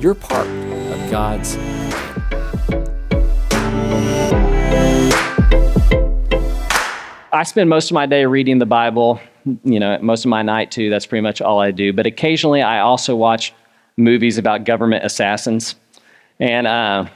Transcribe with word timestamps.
you're 0.00 0.14
part 0.14 0.46
of 0.46 1.10
God's 1.10 1.56
I 7.30 7.44
spend 7.44 7.68
most 7.70 7.90
of 7.90 7.94
my 7.94 8.06
day 8.06 8.24
reading 8.24 8.58
the 8.58 8.66
Bible, 8.66 9.20
you 9.62 9.78
know, 9.78 9.98
most 10.00 10.24
of 10.24 10.28
my 10.28 10.42
night 10.42 10.70
too. 10.70 10.90
That's 10.90 11.06
pretty 11.06 11.22
much 11.22 11.40
all 11.40 11.60
I 11.60 11.70
do. 11.70 11.92
But 11.92 12.06
occasionally 12.06 12.62
I 12.62 12.80
also 12.80 13.14
watch 13.14 13.52
movies 13.96 14.38
about 14.38 14.64
government 14.64 15.04
assassins. 15.04 15.76
And 16.40 16.66
uh, 16.66 17.06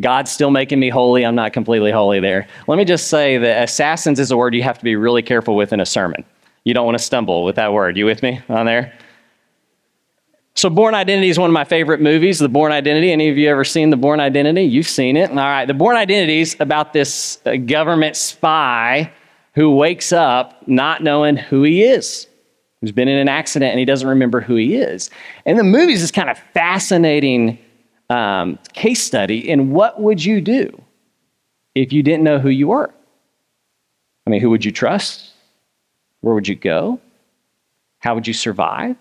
God's 0.00 0.30
still 0.30 0.50
making 0.50 0.80
me 0.80 0.90
holy. 0.90 1.24
I'm 1.24 1.34
not 1.34 1.52
completely 1.52 1.90
holy 1.90 2.20
there. 2.20 2.46
Let 2.68 2.76
me 2.76 2.84
just 2.84 3.08
say 3.08 3.38
that 3.38 3.64
assassins 3.64 4.20
is 4.20 4.30
a 4.30 4.36
word 4.36 4.54
you 4.54 4.62
have 4.62 4.78
to 4.78 4.84
be 4.84 4.96
really 4.96 5.22
careful 5.22 5.56
with 5.56 5.72
in 5.72 5.80
a 5.80 5.86
sermon. 5.86 6.24
You 6.64 6.74
don't 6.74 6.86
want 6.86 6.98
to 6.98 7.04
stumble 7.04 7.44
with 7.44 7.56
that 7.56 7.72
word. 7.72 7.96
You 7.96 8.06
with 8.06 8.22
me 8.22 8.40
on 8.48 8.66
there? 8.66 8.92
So, 10.56 10.70
Bourne 10.70 10.94
Identity 10.94 11.28
is 11.30 11.38
one 11.38 11.50
of 11.50 11.54
my 11.54 11.64
favorite 11.64 12.00
movies, 12.00 12.38
The 12.38 12.48
Bourne 12.48 12.70
Identity. 12.70 13.10
Any 13.10 13.28
of 13.28 13.36
you 13.36 13.50
ever 13.50 13.64
seen 13.64 13.90
The 13.90 13.96
Bourne 13.96 14.20
Identity? 14.20 14.62
You've 14.62 14.88
seen 14.88 15.16
it. 15.16 15.28
All 15.30 15.36
right, 15.36 15.66
The 15.66 15.74
Bourne 15.74 15.96
Identity 15.96 16.40
is 16.40 16.56
about 16.60 16.92
this 16.92 17.40
uh, 17.44 17.56
government 17.56 18.14
spy 18.16 19.10
who 19.54 19.74
wakes 19.74 20.12
up 20.12 20.66
not 20.68 21.02
knowing 21.02 21.36
who 21.36 21.64
he 21.64 21.82
is, 21.82 22.28
who's 22.80 22.92
been 22.92 23.08
in 23.08 23.18
an 23.18 23.28
accident 23.28 23.70
and 23.70 23.80
he 23.80 23.84
doesn't 23.84 24.06
remember 24.06 24.40
who 24.40 24.54
he 24.54 24.76
is. 24.76 25.10
And 25.44 25.58
the 25.58 25.64
movie 25.64 25.92
is 25.92 26.00
this 26.00 26.12
kind 26.12 26.30
of 26.30 26.38
fascinating 26.54 27.58
um, 28.08 28.56
case 28.74 29.02
study 29.02 29.48
in 29.48 29.70
what 29.70 30.00
would 30.00 30.24
you 30.24 30.40
do 30.40 30.80
if 31.74 31.92
you 31.92 32.04
didn't 32.04 32.22
know 32.22 32.38
who 32.38 32.48
you 32.48 32.68
were? 32.68 32.94
I 34.24 34.30
mean, 34.30 34.40
who 34.40 34.50
would 34.50 34.64
you 34.64 34.70
trust? 34.70 35.32
Where 36.20 36.32
would 36.32 36.46
you 36.46 36.54
go? 36.54 37.00
How 37.98 38.14
would 38.14 38.26
you 38.26 38.34
survive? 38.34 38.96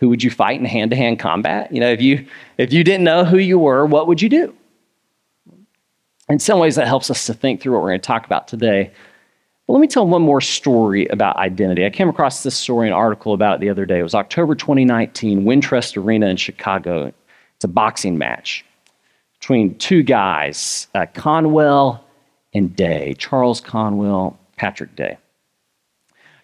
Who 0.00 0.08
would 0.08 0.24
you 0.24 0.30
fight 0.30 0.58
in 0.58 0.64
hand-to-hand 0.64 1.18
combat? 1.18 1.70
You 1.70 1.80
know, 1.80 1.90
if 1.90 2.00
you 2.00 2.26
if 2.56 2.72
you 2.72 2.82
didn't 2.82 3.04
know 3.04 3.24
who 3.24 3.36
you 3.36 3.58
were, 3.58 3.84
what 3.84 4.06
would 4.06 4.20
you 4.22 4.30
do? 4.30 4.54
In 6.30 6.38
some 6.38 6.58
ways, 6.58 6.76
that 6.76 6.86
helps 6.86 7.10
us 7.10 7.26
to 7.26 7.34
think 7.34 7.60
through 7.60 7.74
what 7.74 7.82
we're 7.82 7.90
going 7.90 8.00
to 8.00 8.06
talk 8.06 8.24
about 8.24 8.48
today. 8.48 8.90
But 9.66 9.74
let 9.74 9.80
me 9.80 9.86
tell 9.86 10.06
one 10.06 10.22
more 10.22 10.40
story 10.40 11.06
about 11.08 11.36
identity. 11.36 11.84
I 11.84 11.90
came 11.90 12.08
across 12.08 12.42
this 12.42 12.56
story, 12.56 12.86
an 12.86 12.94
article 12.94 13.34
about 13.34 13.56
it 13.56 13.60
the 13.60 13.68
other 13.68 13.84
day. 13.84 14.00
It 14.00 14.02
was 14.02 14.14
October 14.14 14.54
2019, 14.54 15.44
Wintrust 15.44 15.96
Arena 16.02 16.26
in 16.28 16.36
Chicago. 16.36 17.12
It's 17.56 17.64
a 17.64 17.68
boxing 17.68 18.16
match 18.16 18.64
between 19.38 19.76
two 19.76 20.02
guys, 20.02 20.86
uh, 20.94 21.06
Conwell 21.12 22.02
and 22.54 22.74
Day, 22.74 23.14
Charles 23.18 23.60
Conwell, 23.60 24.38
Patrick 24.56 24.96
Day. 24.96 25.18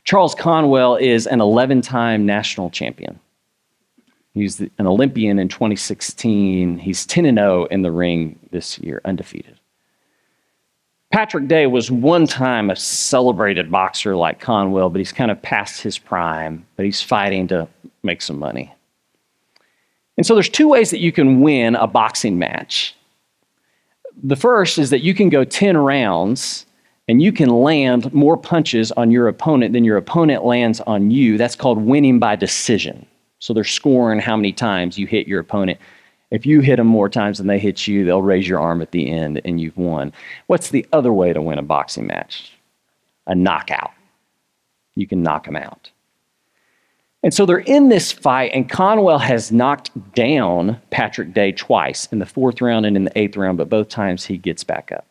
Charles 0.05 0.35
Conwell 0.35 0.97
is 0.97 1.27
an 1.27 1.41
11 1.41 1.81
time 1.81 2.27
national 2.27 2.71
champion. 2.71 3.19
He's 4.37 4.61
an 4.61 4.87
Olympian 4.87 5.39
in 5.39 5.49
2016. 5.49 6.77
He's 6.77 7.07
10 7.07 7.25
0 7.35 7.65
in 7.71 7.81
the 7.81 7.91
ring 7.91 8.39
this 8.51 8.79
year, 8.81 9.01
undefeated. 9.07 9.59
Patrick 11.11 11.49
Day 11.49 11.67
was 11.67 11.91
one 11.91 12.27
time 12.27 12.69
a 12.69 12.77
celebrated 12.77 13.71
boxer 13.71 14.15
like 14.15 14.39
Conwell, 14.39 14.91
but 14.91 14.99
he's 14.99 15.11
kind 15.11 15.31
of 15.31 15.41
past 15.41 15.81
his 15.81 15.97
prime, 15.97 16.67
but 16.77 16.85
he's 16.85 17.01
fighting 17.01 17.49
to 17.49 17.67
make 18.03 18.21
some 18.21 18.39
money. 18.39 18.71
And 20.19 20.27
so 20.27 20.35
there's 20.35 20.51
two 20.51 20.69
ways 20.69 20.91
that 20.91 21.01
you 21.01 21.13
can 21.13 21.41
win 21.41 21.75
a 21.75 21.87
boxing 21.87 22.39
match. 22.39 22.95
The 24.23 24.37
first 24.37 24.77
is 24.77 24.91
that 24.91 25.01
you 25.01 25.15
can 25.15 25.31
go 25.31 25.45
10 25.45 25.79
rounds 25.79 26.67
and 27.09 27.23
you 27.23 27.33
can 27.33 27.49
land 27.49 28.13
more 28.13 28.37
punches 28.37 28.93
on 28.93 29.11
your 29.11 29.29
opponent 29.29 29.73
than 29.73 29.85
your 29.85 29.97
opponent 29.97 30.45
lands 30.45 30.83
on 30.83 31.11
you. 31.11 31.39
That's 31.39 31.57
called 31.57 31.79
winning 31.79 32.19
by 32.19 32.37
decision. 32.37 33.07
So 33.39 33.53
they're 33.53 33.65
scoring 33.65 34.19
how 34.19 34.37
many 34.37 34.53
times 34.53 34.99
you 34.99 35.07
hit 35.07 35.29
your 35.29 35.41
opponent. 35.41 35.79
If 36.31 36.47
you 36.47 36.61
hit 36.61 36.77
them 36.77 36.87
more 36.87 37.09
times 37.09 37.39
than 37.39 37.47
they 37.47 37.59
hit 37.59 37.87
you, 37.87 38.05
they'll 38.05 38.23
raise 38.23 38.49
your 38.49 38.61
arm 38.61 38.83
at 38.83 38.91
the 38.91 39.11
end 39.11 39.41
and 39.45 39.61
you've 39.61 39.77
won. 39.77 40.13
What's 40.47 40.71
the 40.71 40.87
other 40.93 41.13
way 41.13 41.33
to 41.33 41.41
win 41.43 41.59
a 41.59 41.63
boxing 41.63 42.07
match? 42.07 42.53
A 43.27 43.35
knockout. 43.35 43.93
You 44.97 45.07
can 45.07 45.23
knock 45.23 45.45
them 45.45 45.57
out. 45.57 45.91
And 47.23 47.35
so 47.35 47.45
they're 47.45 47.59
in 47.59 47.89
this 47.89 48.13
fight, 48.13 48.53
and 48.55 48.69
Conwell 48.69 49.19
has 49.19 49.51
knocked 49.51 49.91
down 50.15 50.81
Patrick 50.91 51.35
Day 51.35 51.51
twice 51.51 52.07
in 52.13 52.21
the 52.21 52.27
fourth 52.27 52.61
round 52.61 52.87
and 52.87 52.97
in 52.97 53.03
the 53.05 53.19
eighth 53.19 53.37
round, 53.37 53.59
but 53.59 53.69
both 53.69 53.89
times 53.89 54.25
he 54.25 54.39
gets 54.39 54.63
back 54.63 54.93
up. 54.93 55.05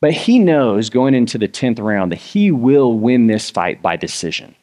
But 0.00 0.12
he 0.12 0.38
knows 0.38 0.90
going 0.90 1.14
into 1.14 1.38
the 1.38 1.46
10th 1.46 1.78
round 1.78 2.10
that 2.10 2.16
he 2.18 2.50
will 2.50 2.98
win 2.98 3.26
this 3.26 3.48
fight 3.48 3.80
by 3.80 3.96
decision. 3.96 4.56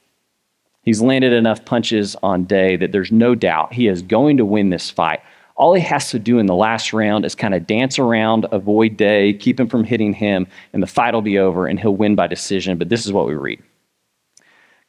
He's 0.87 1.01
landed 1.01 1.33
enough 1.33 1.65
punches 1.65 2.15
on 2.23 2.45
Day 2.45 2.77
that 2.77 2.93
there's 2.93 3.11
no 3.11 3.35
doubt 3.35 3.73
he 3.73 3.89
is 3.89 4.01
going 4.01 4.37
to 4.37 4.45
win 4.45 4.69
this 4.69 4.89
fight. 4.89 5.19
All 5.57 5.73
he 5.73 5.81
has 5.81 6.11
to 6.11 6.17
do 6.17 6.39
in 6.39 6.45
the 6.45 6.55
last 6.55 6.93
round 6.93 7.25
is 7.25 7.35
kind 7.35 7.53
of 7.53 7.67
dance 7.67 7.99
around, 7.99 8.45
avoid 8.53 8.95
Day, 8.95 9.33
keep 9.33 9.59
him 9.59 9.67
from 9.67 9.83
hitting 9.83 10.13
him, 10.13 10.47
and 10.71 10.81
the 10.81 10.87
fight 10.87 11.13
will 11.13 11.21
be 11.21 11.39
over 11.39 11.67
and 11.67 11.77
he'll 11.77 11.93
win 11.93 12.15
by 12.15 12.27
decision. 12.27 12.77
But 12.77 12.87
this 12.87 13.05
is 13.05 13.11
what 13.11 13.27
we 13.27 13.33
read 13.33 13.61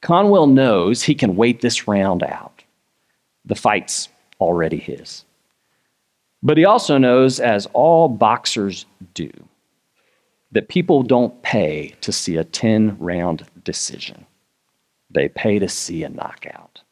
Conwell 0.01 0.47
knows 0.47 1.03
he 1.03 1.17
can 1.17 1.35
wait 1.35 1.63
this 1.63 1.89
round 1.89 2.23
out. 2.23 2.63
The 3.45 3.57
fight's 3.57 4.09
already 4.39 4.79
his. 4.79 5.25
But 6.45 6.59
he 6.59 6.65
also 6.65 6.97
knows, 6.97 7.41
as 7.41 7.67
all 7.73 8.09
boxers 8.09 8.87
do, 9.15 9.33
that 10.53 10.69
people 10.69 11.03
don't 11.03 11.43
pay 11.43 11.97
to 12.03 12.13
see 12.13 12.37
a 12.37 12.45
10 12.45 12.99
round 13.01 13.45
decision. 13.65 14.28
They 15.19 15.29
pay 15.29 15.59
to 15.59 15.69
see 15.69 16.05
a 16.05 16.09
knockout. 16.09 16.83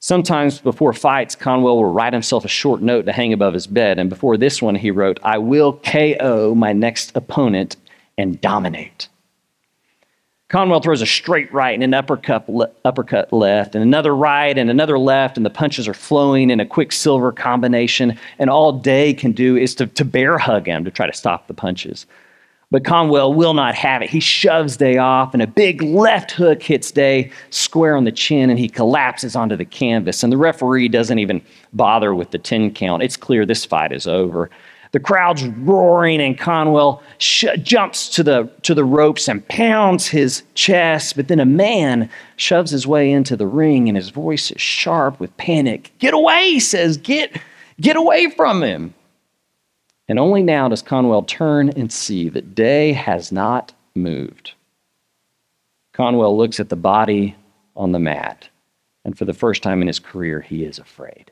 Sometimes 0.00 0.58
before 0.58 0.92
fights, 0.92 1.36
Conwell 1.36 1.76
will 1.76 1.92
write 1.92 2.12
himself 2.12 2.44
a 2.44 2.48
short 2.48 2.82
note 2.82 3.06
to 3.06 3.12
hang 3.12 3.32
above 3.32 3.54
his 3.54 3.68
bed. 3.68 4.00
And 4.00 4.10
before 4.10 4.36
this 4.36 4.60
one, 4.60 4.74
he 4.74 4.90
wrote, 4.90 5.20
I 5.22 5.38
will 5.38 5.74
KO 5.74 6.56
my 6.56 6.72
next 6.72 7.16
opponent 7.16 7.76
and 8.18 8.40
dominate. 8.40 9.08
Conwell 10.48 10.80
throws 10.80 11.00
a 11.00 11.06
straight 11.06 11.52
right 11.52 11.74
and 11.74 11.84
an 11.84 11.94
uppercut, 11.94 12.48
le- 12.48 12.72
uppercut 12.84 13.32
left, 13.32 13.76
and 13.76 13.84
another 13.84 14.12
right 14.12 14.58
and 14.58 14.68
another 14.68 14.98
left, 14.98 15.36
and 15.36 15.46
the 15.46 15.50
punches 15.50 15.86
are 15.86 15.94
flowing 15.94 16.50
in 16.50 16.58
a 16.58 16.66
quicksilver 16.66 17.30
combination. 17.30 18.18
And 18.40 18.50
all 18.50 18.72
Day 18.72 19.14
can 19.14 19.30
do 19.30 19.56
is 19.56 19.76
to, 19.76 19.86
to 19.86 20.04
bear 20.04 20.38
hug 20.38 20.66
him 20.66 20.84
to 20.84 20.90
try 20.90 21.06
to 21.06 21.12
stop 21.12 21.46
the 21.46 21.54
punches. 21.54 22.04
But 22.72 22.84
Conwell 22.84 23.32
will 23.32 23.54
not 23.54 23.76
have 23.76 24.02
it. 24.02 24.10
He 24.10 24.18
shoves 24.18 24.76
Day 24.76 24.96
off, 24.96 25.32
and 25.34 25.42
a 25.42 25.46
big 25.46 25.82
left 25.82 26.32
hook 26.32 26.62
hits 26.62 26.90
Day 26.90 27.30
square 27.50 27.96
on 27.96 28.04
the 28.04 28.12
chin, 28.12 28.50
and 28.50 28.58
he 28.58 28.68
collapses 28.68 29.36
onto 29.36 29.54
the 29.54 29.64
canvas. 29.64 30.24
And 30.24 30.32
the 30.32 30.36
referee 30.36 30.88
doesn't 30.88 31.20
even 31.20 31.42
bother 31.72 32.12
with 32.12 32.32
the 32.32 32.38
10 32.38 32.74
count. 32.74 33.04
It's 33.04 33.16
clear 33.16 33.46
this 33.46 33.64
fight 33.64 33.92
is 33.92 34.08
over. 34.08 34.50
The 34.90 34.98
crowd's 34.98 35.44
roaring, 35.44 36.20
and 36.20 36.36
Conwell 36.36 37.02
sh- 37.18 37.44
jumps 37.62 38.08
to 38.10 38.24
the, 38.24 38.50
to 38.62 38.74
the 38.74 38.84
ropes 38.84 39.28
and 39.28 39.46
pounds 39.46 40.08
his 40.08 40.42
chest. 40.54 41.14
But 41.14 41.28
then 41.28 41.38
a 41.38 41.46
man 41.46 42.10
shoves 42.34 42.72
his 42.72 42.84
way 42.84 43.12
into 43.12 43.36
the 43.36 43.46
ring, 43.46 43.88
and 43.88 43.96
his 43.96 44.10
voice 44.10 44.50
is 44.50 44.60
sharp 44.60 45.20
with 45.20 45.36
panic. 45.36 45.92
Get 46.00 46.14
away, 46.14 46.50
he 46.50 46.60
says. 46.60 46.96
Get, 46.96 47.40
get 47.80 47.94
away 47.94 48.30
from 48.30 48.62
him. 48.62 48.92
And 50.08 50.18
only 50.18 50.42
now 50.42 50.68
does 50.68 50.82
Conwell 50.82 51.22
turn 51.22 51.70
and 51.70 51.92
see 51.92 52.28
that 52.28 52.54
Day 52.54 52.92
has 52.92 53.32
not 53.32 53.72
moved. 53.94 54.52
Conwell 55.92 56.36
looks 56.36 56.60
at 56.60 56.68
the 56.68 56.76
body 56.76 57.34
on 57.74 57.92
the 57.92 57.98
mat, 57.98 58.48
and 59.04 59.16
for 59.16 59.24
the 59.24 59.34
first 59.34 59.62
time 59.62 59.80
in 59.80 59.88
his 59.88 59.98
career, 59.98 60.40
he 60.40 60.64
is 60.64 60.78
afraid. 60.78 61.30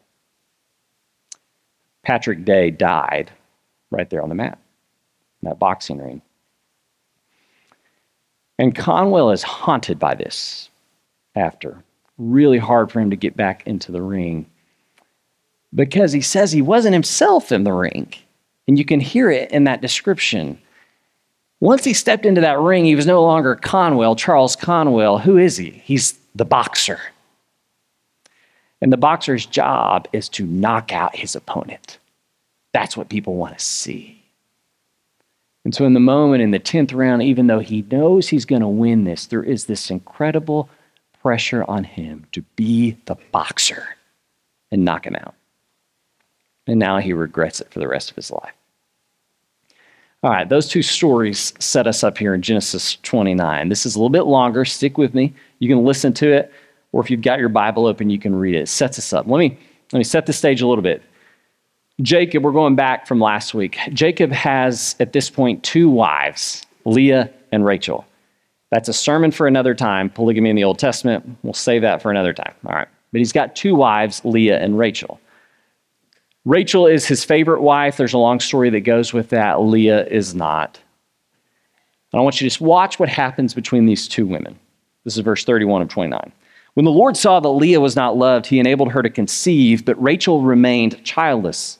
Patrick 2.02 2.44
Day 2.44 2.70
died 2.70 3.30
right 3.90 4.08
there 4.10 4.22
on 4.22 4.28
the 4.28 4.34
mat, 4.34 4.58
in 5.42 5.48
that 5.48 5.58
boxing 5.58 5.98
ring. 5.98 6.22
And 8.58 8.74
Conwell 8.74 9.30
is 9.30 9.42
haunted 9.42 9.98
by 9.98 10.14
this 10.14 10.70
after. 11.34 11.82
Really 12.18 12.58
hard 12.58 12.92
for 12.92 13.00
him 13.00 13.10
to 13.10 13.16
get 13.16 13.36
back 13.36 13.66
into 13.66 13.90
the 13.90 14.02
ring 14.02 14.46
because 15.74 16.12
he 16.12 16.20
says 16.20 16.52
he 16.52 16.62
wasn't 16.62 16.92
himself 16.92 17.50
in 17.50 17.64
the 17.64 17.72
ring. 17.72 18.12
And 18.66 18.78
you 18.78 18.84
can 18.84 19.00
hear 19.00 19.30
it 19.30 19.50
in 19.50 19.64
that 19.64 19.80
description. 19.80 20.58
Once 21.60 21.84
he 21.84 21.92
stepped 21.92 22.26
into 22.26 22.40
that 22.40 22.58
ring, 22.58 22.84
he 22.84 22.94
was 22.94 23.06
no 23.06 23.22
longer 23.22 23.56
Conwell, 23.56 24.16
Charles 24.16 24.56
Conwell. 24.56 25.18
Who 25.18 25.36
is 25.36 25.56
he? 25.56 25.70
He's 25.70 26.18
the 26.34 26.44
boxer. 26.44 27.00
And 28.80 28.92
the 28.92 28.98
boxer's 28.98 29.46
job 29.46 30.08
is 30.12 30.28
to 30.30 30.44
knock 30.44 30.92
out 30.92 31.16
his 31.16 31.34
opponent. 31.34 31.98
That's 32.72 32.96
what 32.96 33.08
people 33.08 33.36
want 33.36 33.56
to 33.56 33.64
see. 33.64 34.22
And 35.64 35.74
so, 35.74 35.86
in 35.86 35.94
the 35.94 36.00
moment, 36.00 36.42
in 36.42 36.50
the 36.50 36.60
10th 36.60 36.94
round, 36.94 37.22
even 37.22 37.46
though 37.46 37.60
he 37.60 37.82
knows 37.90 38.28
he's 38.28 38.44
going 38.44 38.60
to 38.60 38.68
win 38.68 39.04
this, 39.04 39.26
there 39.26 39.42
is 39.42 39.64
this 39.64 39.90
incredible 39.90 40.68
pressure 41.22 41.64
on 41.66 41.84
him 41.84 42.26
to 42.32 42.42
be 42.56 42.98
the 43.06 43.16
boxer 43.32 43.96
and 44.70 44.84
knock 44.84 45.06
him 45.06 45.16
out. 45.16 45.34
And 46.66 46.78
now 46.78 46.98
he 46.98 47.12
regrets 47.12 47.60
it 47.60 47.70
for 47.70 47.78
the 47.78 47.88
rest 47.88 48.10
of 48.10 48.16
his 48.16 48.30
life. 48.30 48.52
All 50.22 50.30
right, 50.30 50.48
those 50.48 50.68
two 50.68 50.80
stories 50.80 51.52
set 51.58 51.86
us 51.86 52.02
up 52.02 52.16
here 52.16 52.32
in 52.32 52.40
Genesis 52.40 52.96
29. 53.02 53.68
This 53.68 53.84
is 53.84 53.94
a 53.94 53.98
little 53.98 54.08
bit 54.08 54.22
longer. 54.22 54.64
Stick 54.64 54.96
with 54.96 55.12
me. 55.12 55.34
You 55.58 55.68
can 55.68 55.84
listen 55.84 56.14
to 56.14 56.32
it, 56.32 56.50
or 56.92 57.02
if 57.02 57.10
you've 57.10 57.20
got 57.20 57.38
your 57.38 57.50
Bible 57.50 57.84
open, 57.86 58.08
you 58.08 58.18
can 58.18 58.34
read 58.34 58.54
it. 58.54 58.62
It 58.62 58.68
sets 58.68 58.98
us 58.98 59.12
up. 59.12 59.26
Let 59.26 59.38
me, 59.38 59.58
let 59.92 59.98
me 59.98 60.04
set 60.04 60.24
the 60.24 60.32
stage 60.32 60.62
a 60.62 60.66
little 60.66 60.80
bit. 60.80 61.02
Jacob, 62.00 62.42
we're 62.42 62.52
going 62.52 62.74
back 62.74 63.06
from 63.06 63.20
last 63.20 63.52
week. 63.52 63.78
Jacob 63.92 64.32
has, 64.32 64.96
at 64.98 65.12
this 65.12 65.28
point, 65.28 65.62
two 65.62 65.90
wives, 65.90 66.64
Leah 66.86 67.30
and 67.52 67.64
Rachel. 67.64 68.06
That's 68.70 68.88
a 68.88 68.94
sermon 68.94 69.30
for 69.30 69.46
another 69.46 69.74
time, 69.74 70.08
polygamy 70.08 70.50
in 70.50 70.56
the 70.56 70.64
Old 70.64 70.78
Testament. 70.78 71.36
We'll 71.42 71.52
save 71.52 71.82
that 71.82 72.00
for 72.00 72.10
another 72.10 72.32
time. 72.32 72.54
All 72.66 72.74
right. 72.74 72.88
But 73.12 73.18
he's 73.18 73.30
got 73.30 73.54
two 73.54 73.76
wives, 73.76 74.24
Leah 74.24 74.58
and 74.58 74.78
Rachel. 74.78 75.20
Rachel 76.44 76.86
is 76.86 77.06
his 77.06 77.24
favorite 77.24 77.62
wife. 77.62 77.96
There's 77.96 78.12
a 78.12 78.18
long 78.18 78.40
story 78.40 78.70
that 78.70 78.80
goes 78.80 79.12
with 79.12 79.30
that. 79.30 79.60
Leah 79.62 80.06
is 80.06 80.34
not. 80.34 80.78
And 82.12 82.20
I 82.20 82.22
want 82.22 82.36
you 82.36 82.44
to 82.44 82.50
just 82.50 82.60
watch 82.60 82.98
what 82.98 83.08
happens 83.08 83.54
between 83.54 83.86
these 83.86 84.06
two 84.06 84.26
women. 84.26 84.58
This 85.04 85.16
is 85.16 85.22
verse 85.22 85.44
31 85.44 85.82
of 85.82 85.88
29. 85.88 86.32
When 86.74 86.84
the 86.84 86.90
Lord 86.90 87.16
saw 87.16 87.40
that 87.40 87.48
Leah 87.48 87.80
was 87.80 87.96
not 87.96 88.16
loved, 88.16 88.46
he 88.46 88.58
enabled 88.58 88.92
her 88.92 89.02
to 89.02 89.10
conceive, 89.10 89.84
but 89.84 90.02
Rachel 90.02 90.42
remained 90.42 91.02
childless. 91.04 91.78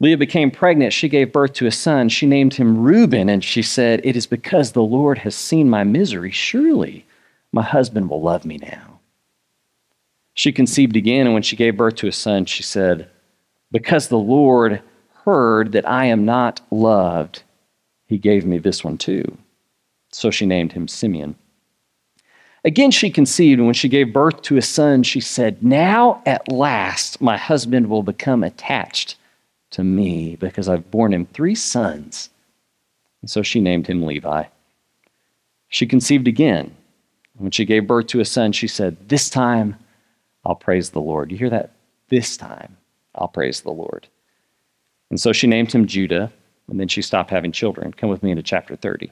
Leah 0.00 0.16
became 0.16 0.50
pregnant. 0.50 0.92
She 0.92 1.08
gave 1.08 1.32
birth 1.32 1.52
to 1.54 1.66
a 1.66 1.72
son. 1.72 2.08
She 2.08 2.26
named 2.26 2.54
him 2.54 2.78
Reuben, 2.78 3.28
and 3.28 3.44
she 3.44 3.62
said, 3.62 4.00
It 4.04 4.16
is 4.16 4.26
because 4.26 4.72
the 4.72 4.82
Lord 4.82 5.18
has 5.18 5.34
seen 5.34 5.68
my 5.68 5.84
misery. 5.84 6.30
Surely 6.30 7.04
my 7.52 7.62
husband 7.62 8.08
will 8.08 8.22
love 8.22 8.44
me 8.44 8.58
now. 8.58 9.00
She 10.34 10.52
conceived 10.52 10.96
again, 10.96 11.26
and 11.26 11.34
when 11.34 11.42
she 11.42 11.56
gave 11.56 11.76
birth 11.76 11.96
to 11.96 12.06
a 12.06 12.12
son, 12.12 12.44
she 12.44 12.62
said, 12.62 13.10
Because 13.70 14.08
the 14.08 14.18
Lord 14.18 14.82
heard 15.24 15.72
that 15.72 15.88
I 15.88 16.06
am 16.06 16.24
not 16.24 16.60
loved, 16.70 17.42
he 18.06 18.18
gave 18.18 18.46
me 18.46 18.58
this 18.58 18.82
one 18.82 18.96
too. 18.96 19.36
So 20.10 20.30
she 20.30 20.46
named 20.46 20.72
him 20.72 20.88
Simeon. 20.88 21.34
Again, 22.64 22.90
she 22.90 23.10
conceived, 23.10 23.58
and 23.58 23.66
when 23.66 23.74
she 23.74 23.88
gave 23.88 24.12
birth 24.12 24.42
to 24.42 24.56
a 24.56 24.62
son, 24.62 25.02
she 25.02 25.20
said, 25.20 25.62
Now 25.62 26.22
at 26.26 26.50
last 26.50 27.20
my 27.20 27.36
husband 27.36 27.88
will 27.88 28.02
become 28.02 28.42
attached 28.42 29.16
to 29.70 29.84
me 29.84 30.36
because 30.36 30.68
I've 30.68 30.90
borne 30.90 31.12
him 31.12 31.26
three 31.26 31.54
sons. 31.54 32.30
And 33.20 33.30
so 33.30 33.42
she 33.42 33.60
named 33.60 33.86
him 33.86 34.04
Levi. 34.04 34.44
She 35.68 35.86
conceived 35.86 36.26
again. 36.26 36.74
When 37.36 37.50
she 37.50 37.64
gave 37.64 37.86
birth 37.86 38.08
to 38.08 38.20
a 38.20 38.24
son, 38.24 38.52
she 38.52 38.66
said, 38.66 39.08
This 39.08 39.30
time 39.30 39.76
I'll 40.44 40.56
praise 40.56 40.90
the 40.90 41.00
Lord. 41.00 41.30
You 41.30 41.38
hear 41.38 41.50
that? 41.50 41.72
This 42.08 42.36
time 42.36 42.76
I'll 43.18 43.28
praise 43.28 43.60
the 43.60 43.70
Lord. 43.70 44.08
And 45.10 45.20
so 45.20 45.32
she 45.32 45.46
named 45.46 45.72
him 45.72 45.86
Judah, 45.86 46.32
and 46.68 46.78
then 46.78 46.88
she 46.88 47.02
stopped 47.02 47.30
having 47.30 47.52
children. 47.52 47.92
Come 47.92 48.10
with 48.10 48.22
me 48.22 48.30
into 48.30 48.42
chapter 48.42 48.76
30. 48.76 49.10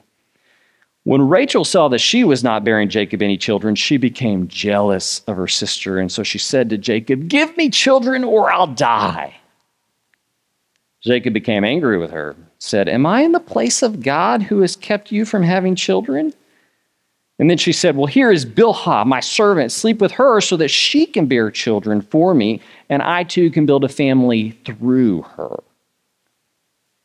When 1.03 1.29
Rachel 1.29 1.63
saw 1.63 1.87
that 1.87 1.99
she 1.99 2.23
was 2.23 2.43
not 2.43 2.65
bearing 2.65 2.89
Jacob 2.89 3.21
any 3.21 3.37
children, 3.37 3.75
she 3.75 3.95
became 3.95 4.47
jealous 4.49 5.21
of 5.21 5.37
her 5.37 5.47
sister. 5.47 5.99
And 5.99 6.11
so 6.11 6.21
she 6.21 6.37
said 6.37 6.69
to 6.69 6.77
Jacob, 6.77 7.29
Give 7.29 7.55
me 7.55 7.69
children 7.69 8.23
or 8.23 8.51
I'll 8.51 8.67
die. 8.67 9.37
Jacob 11.01 11.33
became 11.33 11.63
angry 11.63 11.97
with 11.97 12.11
her, 12.11 12.35
said, 12.59 12.89
Am 12.89 13.05
I 13.05 13.21
in 13.21 13.31
the 13.31 13.39
place 13.39 13.81
of 13.81 14.01
God 14.01 14.43
who 14.43 14.59
has 14.59 14.75
kept 14.75 15.11
you 15.11 15.23
from 15.23 15.43
having 15.43 15.75
children? 15.75 16.33
And 17.39 17.49
then 17.49 17.57
she 17.57 17.71
said, 17.71 17.95
Well, 17.95 18.07
here 18.07 18.31
is 18.31 18.45
Bilhah, 18.45 19.05
my 19.05 19.19
servant. 19.19 19.71
Sleep 19.71 20.01
with 20.01 20.11
her 20.13 20.41
so 20.41 20.57
that 20.57 20.69
she 20.69 21.05
can 21.05 21.27
bear 21.27 21.51
children 21.51 22.01
for 22.01 22.33
me, 22.33 22.61
and 22.89 23.01
I 23.01 23.23
too 23.23 23.51
can 23.51 23.65
build 23.65 23.83
a 23.83 23.89
family 23.89 24.51
through 24.65 25.21
her. 25.21 25.57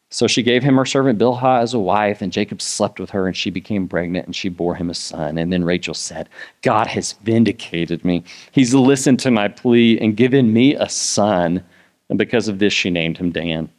So 0.09 0.27
she 0.27 0.43
gave 0.43 0.63
him 0.63 0.77
her 0.77 0.85
servant 0.85 1.19
Bilhah 1.19 1.63
as 1.63 1.73
a 1.73 1.79
wife, 1.79 2.21
and 2.21 2.33
Jacob 2.33 2.61
slept 2.61 3.01
with 3.01 3.09
her, 3.11 3.27
and 3.27 3.37
she 3.37 3.49
became 3.49 3.89
pregnant, 3.89 4.27
and 4.27 4.37
she 4.37 4.51
bore 4.51 4.75
him 4.75 4.91
a 4.91 4.95
son. 4.95 5.39
And 5.39 5.51
then 5.51 5.65
Rachel 5.65 5.95
said, 5.95 6.29
God 6.61 6.87
has 6.87 7.13
vindicated 7.25 8.05
me. 8.05 8.23
He's 8.53 8.75
listened 8.75 9.21
to 9.21 9.31
my 9.31 9.49
plea 9.49 9.99
and 10.01 10.17
given 10.17 10.53
me 10.53 10.75
a 10.75 10.89
son. 10.89 11.65
And 12.11 12.19
because 12.19 12.47
of 12.47 12.59
this, 12.59 12.75
she 12.75 12.91
named 12.91 13.17
him 13.17 13.33
Dan. 13.33 13.71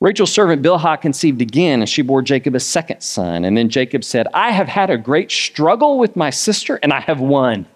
Rachel's 0.00 0.32
servant 0.32 0.62
Bilhah 0.62 1.00
conceived 1.00 1.42
again, 1.42 1.80
and 1.80 1.88
she 1.88 2.00
bore 2.00 2.22
Jacob 2.22 2.54
a 2.54 2.60
second 2.60 3.02
son. 3.02 3.44
And 3.44 3.56
then 3.56 3.68
Jacob 3.68 4.02
said, 4.02 4.26
I 4.32 4.50
have 4.50 4.68
had 4.68 4.88
a 4.88 4.96
great 4.96 5.30
struggle 5.30 5.98
with 5.98 6.16
my 6.16 6.30
sister, 6.30 6.78
and 6.82 6.92
I 6.92 7.00
have 7.00 7.20
won. 7.20 7.66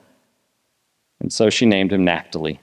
And 1.21 1.31
so 1.31 1.51
she 1.51 1.67
named 1.67 1.93
him 1.93 2.05
Naphtali. 2.05 2.61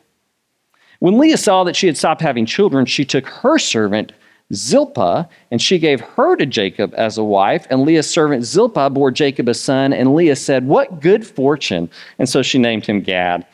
When 0.99 1.19
Leah 1.19 1.37
saw 1.37 1.63
that 1.63 1.75
she 1.75 1.87
had 1.87 1.97
stopped 1.97 2.21
having 2.21 2.45
children, 2.45 2.85
she 2.85 3.05
took 3.05 3.27
her 3.27 3.59
servant 3.59 4.13
Zilpah, 4.53 5.29
and 5.51 5.61
she 5.61 5.79
gave 5.79 6.01
her 6.01 6.35
to 6.35 6.45
Jacob 6.45 6.93
as 6.97 7.17
a 7.17 7.23
wife. 7.23 7.65
And 7.69 7.83
Leah's 7.83 8.09
servant 8.09 8.43
Zilpah 8.43 8.89
bore 8.89 9.11
Jacob 9.11 9.47
a 9.47 9.53
son, 9.53 9.93
and 9.93 10.15
Leah 10.15 10.35
said, 10.35 10.67
What 10.67 10.99
good 10.99 11.25
fortune! 11.25 11.89
And 12.17 12.27
so 12.27 12.41
she 12.41 12.57
named 12.57 12.85
him 12.85 13.01
Gad. 13.01 13.45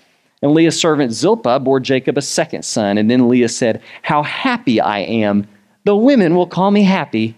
And 0.42 0.54
Leah's 0.54 0.80
servant 0.80 1.12
Zilpah 1.12 1.59
bore 1.59 1.80
Jacob 1.80 2.18
a 2.18 2.21
second 2.21 2.63
son. 2.63 2.98
And 2.98 3.12
then 3.12 3.27
Leah 3.27 3.50
said, 3.50 3.81
How 4.04 4.24
happy 4.24 4.80
I 4.80 5.00
am! 5.00 5.48
The 5.84 5.96
women 5.96 6.36
will 6.36 6.48
call 6.48 6.72
me 6.72 6.84
happy. 6.84 7.36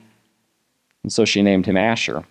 And 1.04 1.14
so 1.14 1.26
she 1.26 1.42
named 1.42 1.66
him 1.66 1.78
Asher. 1.78 2.24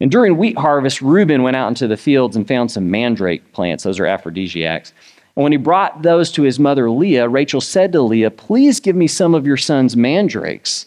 And 0.00 0.10
during 0.10 0.36
wheat 0.36 0.58
harvest, 0.58 1.00
Reuben 1.00 1.42
went 1.42 1.56
out 1.56 1.68
into 1.68 1.86
the 1.86 1.96
fields 1.96 2.34
and 2.34 2.48
found 2.48 2.70
some 2.70 2.90
mandrake 2.90 3.52
plants. 3.52 3.84
Those 3.84 4.00
are 4.00 4.06
aphrodisiacs. 4.06 4.92
And 5.36 5.42
when 5.42 5.52
he 5.52 5.58
brought 5.58 6.02
those 6.02 6.30
to 6.32 6.42
his 6.42 6.58
mother 6.58 6.90
Leah, 6.90 7.28
Rachel 7.28 7.60
said 7.60 7.92
to 7.92 8.02
Leah, 8.02 8.30
Please 8.30 8.80
give 8.80 8.96
me 8.96 9.06
some 9.06 9.34
of 9.34 9.46
your 9.46 9.56
son's 9.56 9.96
mandrakes. 9.96 10.86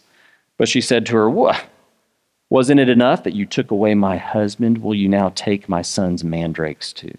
But 0.57 0.67
she 0.67 0.81
said 0.81 1.05
to 1.05 1.15
her, 1.15 1.29
What? 1.29 1.63
Wasn't 2.49 2.79
it 2.79 2.89
enough 2.89 3.23
that 3.23 3.33
you 3.33 3.45
took 3.45 3.71
away 3.71 3.95
my 3.95 4.17
husband? 4.17 4.79
Will 4.79 4.93
you 4.93 5.09
now 5.09 5.29
take 5.29 5.67
my 5.67 5.81
son's 5.81 6.23
mandrakes 6.23 6.93
too? 6.93 7.17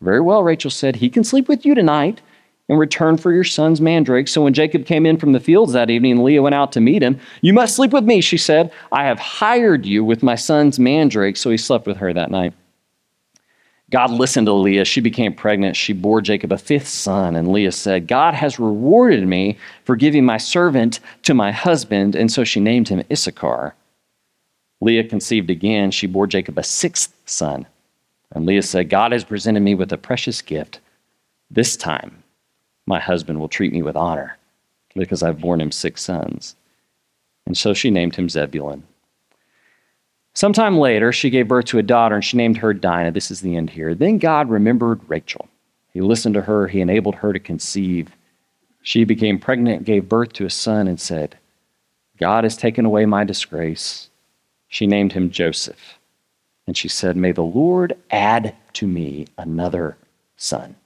Very 0.00 0.20
well, 0.20 0.44
Rachel 0.44 0.70
said, 0.70 0.96
He 0.96 1.10
can 1.10 1.24
sleep 1.24 1.48
with 1.48 1.64
you 1.64 1.74
tonight 1.74 2.20
in 2.68 2.76
return 2.76 3.16
for 3.16 3.32
your 3.32 3.44
son's 3.44 3.80
mandrake. 3.80 4.28
So 4.28 4.42
when 4.42 4.52
Jacob 4.52 4.84
came 4.84 5.06
in 5.06 5.16
from 5.16 5.32
the 5.32 5.40
fields 5.40 5.72
that 5.72 5.90
evening, 5.90 6.22
Leah 6.22 6.42
went 6.42 6.54
out 6.54 6.72
to 6.72 6.80
meet 6.80 7.02
him. 7.02 7.18
You 7.40 7.54
must 7.54 7.74
sleep 7.74 7.92
with 7.92 8.04
me, 8.04 8.20
she 8.20 8.36
said. 8.36 8.70
I 8.92 9.04
have 9.04 9.18
hired 9.18 9.86
you 9.86 10.04
with 10.04 10.22
my 10.22 10.34
son's 10.34 10.78
mandrake. 10.78 11.36
So 11.36 11.50
he 11.50 11.56
slept 11.56 11.86
with 11.86 11.96
her 11.96 12.12
that 12.12 12.30
night. 12.30 12.52
God 13.90 14.10
listened 14.10 14.46
to 14.48 14.52
Leah. 14.52 14.84
She 14.84 15.00
became 15.00 15.32
pregnant. 15.32 15.74
She 15.74 15.94
bore 15.94 16.20
Jacob 16.20 16.52
a 16.52 16.58
fifth 16.58 16.88
son. 16.88 17.34
And 17.34 17.50
Leah 17.50 17.72
said, 17.72 18.06
God 18.06 18.34
has 18.34 18.58
rewarded 18.58 19.26
me 19.26 19.56
for 19.84 19.96
giving 19.96 20.26
my 20.26 20.36
servant 20.36 21.00
to 21.22 21.32
my 21.32 21.52
husband. 21.52 22.14
And 22.14 22.30
so 22.30 22.44
she 22.44 22.60
named 22.60 22.88
him 22.88 23.02
Issachar. 23.10 23.74
Leah 24.82 25.04
conceived 25.04 25.48
again. 25.48 25.90
She 25.90 26.06
bore 26.06 26.26
Jacob 26.26 26.58
a 26.58 26.62
sixth 26.62 27.14
son. 27.24 27.66
And 28.32 28.44
Leah 28.44 28.62
said, 28.62 28.90
God 28.90 29.12
has 29.12 29.24
presented 29.24 29.60
me 29.60 29.74
with 29.74 29.90
a 29.90 29.96
precious 29.96 30.42
gift. 30.42 30.80
This 31.50 31.74
time, 31.74 32.17
my 32.88 32.98
husband 32.98 33.38
will 33.38 33.48
treat 33.48 33.72
me 33.72 33.82
with 33.82 33.96
honor 33.96 34.38
because 34.96 35.22
I've 35.22 35.40
borne 35.40 35.60
him 35.60 35.70
six 35.70 36.02
sons. 36.02 36.56
And 37.46 37.56
so 37.56 37.74
she 37.74 37.90
named 37.90 38.16
him 38.16 38.28
Zebulun. 38.28 38.82
Sometime 40.34 40.78
later, 40.78 41.12
she 41.12 41.30
gave 41.30 41.48
birth 41.48 41.66
to 41.66 41.78
a 41.78 41.82
daughter 41.82 42.14
and 42.14 42.24
she 42.24 42.36
named 42.36 42.56
her 42.58 42.72
Dinah. 42.72 43.12
This 43.12 43.30
is 43.30 43.42
the 43.42 43.56
end 43.56 43.70
here. 43.70 43.94
Then 43.94 44.18
God 44.18 44.48
remembered 44.48 45.00
Rachel. 45.06 45.48
He 45.92 46.00
listened 46.00 46.34
to 46.34 46.42
her, 46.42 46.66
he 46.66 46.80
enabled 46.80 47.16
her 47.16 47.32
to 47.32 47.38
conceive. 47.38 48.10
She 48.82 49.04
became 49.04 49.38
pregnant, 49.38 49.84
gave 49.84 50.08
birth 50.08 50.32
to 50.34 50.46
a 50.46 50.50
son, 50.50 50.88
and 50.88 51.00
said, 51.00 51.36
God 52.18 52.44
has 52.44 52.56
taken 52.56 52.84
away 52.84 53.04
my 53.04 53.24
disgrace. 53.24 54.08
She 54.68 54.86
named 54.86 55.12
him 55.12 55.30
Joseph. 55.30 55.98
And 56.66 56.76
she 56.76 56.88
said, 56.88 57.16
May 57.16 57.32
the 57.32 57.42
Lord 57.42 57.96
add 58.10 58.54
to 58.74 58.86
me 58.86 59.26
another 59.36 59.96
son. 60.36 60.76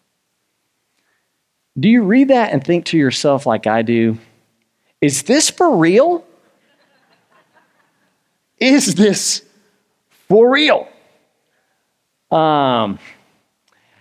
Do 1.79 1.88
you 1.88 2.02
read 2.02 2.29
that 2.29 2.52
and 2.52 2.62
think 2.62 2.87
to 2.87 2.99
yourself, 2.99 3.47
like 3.47 3.67
I 3.67 3.83
do, 3.83 4.19
is 5.00 5.23
this 5.23 5.50
for 5.50 5.76
real? 5.76 6.25
Is 8.59 8.95
this 8.95 9.43
for 10.29 10.50
real? 10.50 10.88
Um, 12.31 12.99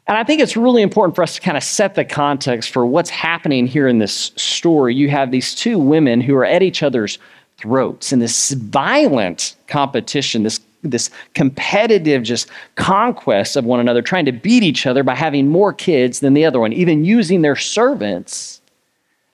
and 0.08 0.18
I 0.18 0.24
think 0.24 0.42
it's 0.42 0.58
really 0.58 0.82
important 0.82 1.16
for 1.16 1.24
us 1.24 1.36
to 1.36 1.42
kind 1.42 1.58
of 1.58 1.64
set 1.64 1.96
the 1.96 2.06
context 2.06 2.72
for 2.72 2.86
what's 2.86 3.10
happening 3.10 3.66
here 3.66 3.88
in 3.88 4.00
this 4.00 4.32
story. 4.36 4.94
You 4.94 5.10
have 5.10 5.32
these 5.32 5.56
two 5.56 5.80
women 5.80 6.22
who 6.22 6.36
are 6.36 6.46
at 6.46 6.62
each 6.62 6.84
other's 6.84 7.18
throats 7.58 8.12
in 8.12 8.20
this 8.20 8.52
violent 8.52 9.56
competition, 9.68 10.44
this 10.44 10.60
this 10.84 11.10
competitive 11.34 12.24
just 12.24 12.50
conquest 12.76 13.56
of 13.56 13.66
one 13.66 13.80
another, 13.80 14.02
trying 14.02 14.26
to 14.26 14.32
beat 14.32 14.64
each 14.64 14.86
other 14.86 15.04
by 15.04 15.16
having 15.16 15.48
more 15.48 15.74
kids 15.74 16.20
than 16.20 16.34
the 16.34 16.46
other 16.46 16.60
one, 16.60 16.74
even 16.74 17.06
using 17.06 17.42
their 17.42 17.56
servants 17.56 18.62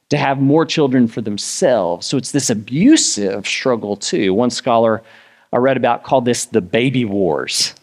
to 0.10 0.18
have 0.18 0.39
more 0.39 0.66
children 0.66 1.08
for 1.08 1.22
themselves. 1.22 2.08
So 2.08 2.18
it's 2.18 2.32
this 2.32 2.50
abusive 2.50 3.46
struggle, 3.46 3.96
too. 3.96 4.34
One 4.34 4.50
scholar 4.50 5.04
I 5.51 5.58
read 5.58 5.77
about 5.77 6.04
called 6.04 6.25
this 6.25 6.46
the 6.46 6.62
baby 6.62 7.06
wars. 7.06 7.74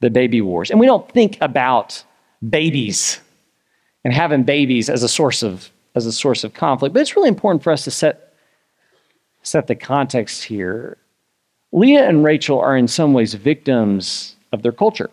The 0.00 0.10
baby 0.10 0.40
wars. 0.40 0.70
And 0.70 0.78
we 0.78 0.86
don't 0.86 1.10
think 1.10 1.38
about 1.40 2.02
babies 2.48 3.20
and 4.04 4.14
having 4.14 4.44
babies 4.44 4.88
as 4.88 5.02
a 5.02 5.08
source 5.08 5.42
of, 5.42 5.70
as 5.94 6.06
a 6.06 6.12
source 6.12 6.44
of 6.44 6.54
conflict, 6.54 6.94
but 6.94 7.00
it's 7.00 7.16
really 7.16 7.28
important 7.28 7.62
for 7.62 7.72
us 7.72 7.84
to 7.84 7.90
set, 7.90 8.34
set 9.42 9.66
the 9.66 9.74
context 9.74 10.44
here. 10.44 10.98
Leah 11.72 12.08
and 12.08 12.24
Rachel 12.24 12.58
are 12.60 12.76
in 12.76 12.88
some 12.88 13.12
ways 13.12 13.34
victims 13.34 14.36
of 14.52 14.62
their 14.62 14.72
culture. 14.72 15.10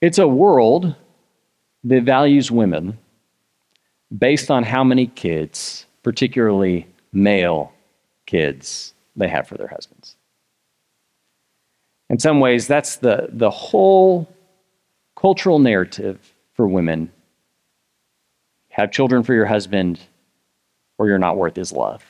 It's 0.00 0.18
a 0.18 0.28
world 0.28 0.94
that 1.84 2.02
values 2.02 2.50
women 2.50 2.98
based 4.16 4.50
on 4.50 4.64
how 4.64 4.82
many 4.84 5.06
kids, 5.06 5.86
particularly 6.02 6.86
male 7.12 7.72
kids, 8.26 8.94
they 9.16 9.28
have 9.28 9.46
for 9.46 9.56
their 9.56 9.68
husbands. 9.68 10.16
In 12.10 12.18
some 12.18 12.40
ways, 12.40 12.66
that's 12.66 12.96
the, 12.96 13.28
the 13.30 13.50
whole 13.50 14.28
cultural 15.14 15.58
narrative 15.58 16.34
for 16.54 16.66
women. 16.66 17.12
Have 18.70 18.92
children 18.92 19.22
for 19.22 19.34
your 19.34 19.46
husband, 19.46 20.00
or 20.96 21.08
you're 21.08 21.18
not 21.18 21.36
worth 21.36 21.56
his 21.56 21.72
love. 21.72 22.04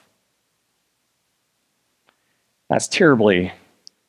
That's 2.68 2.88
terribly 2.88 3.52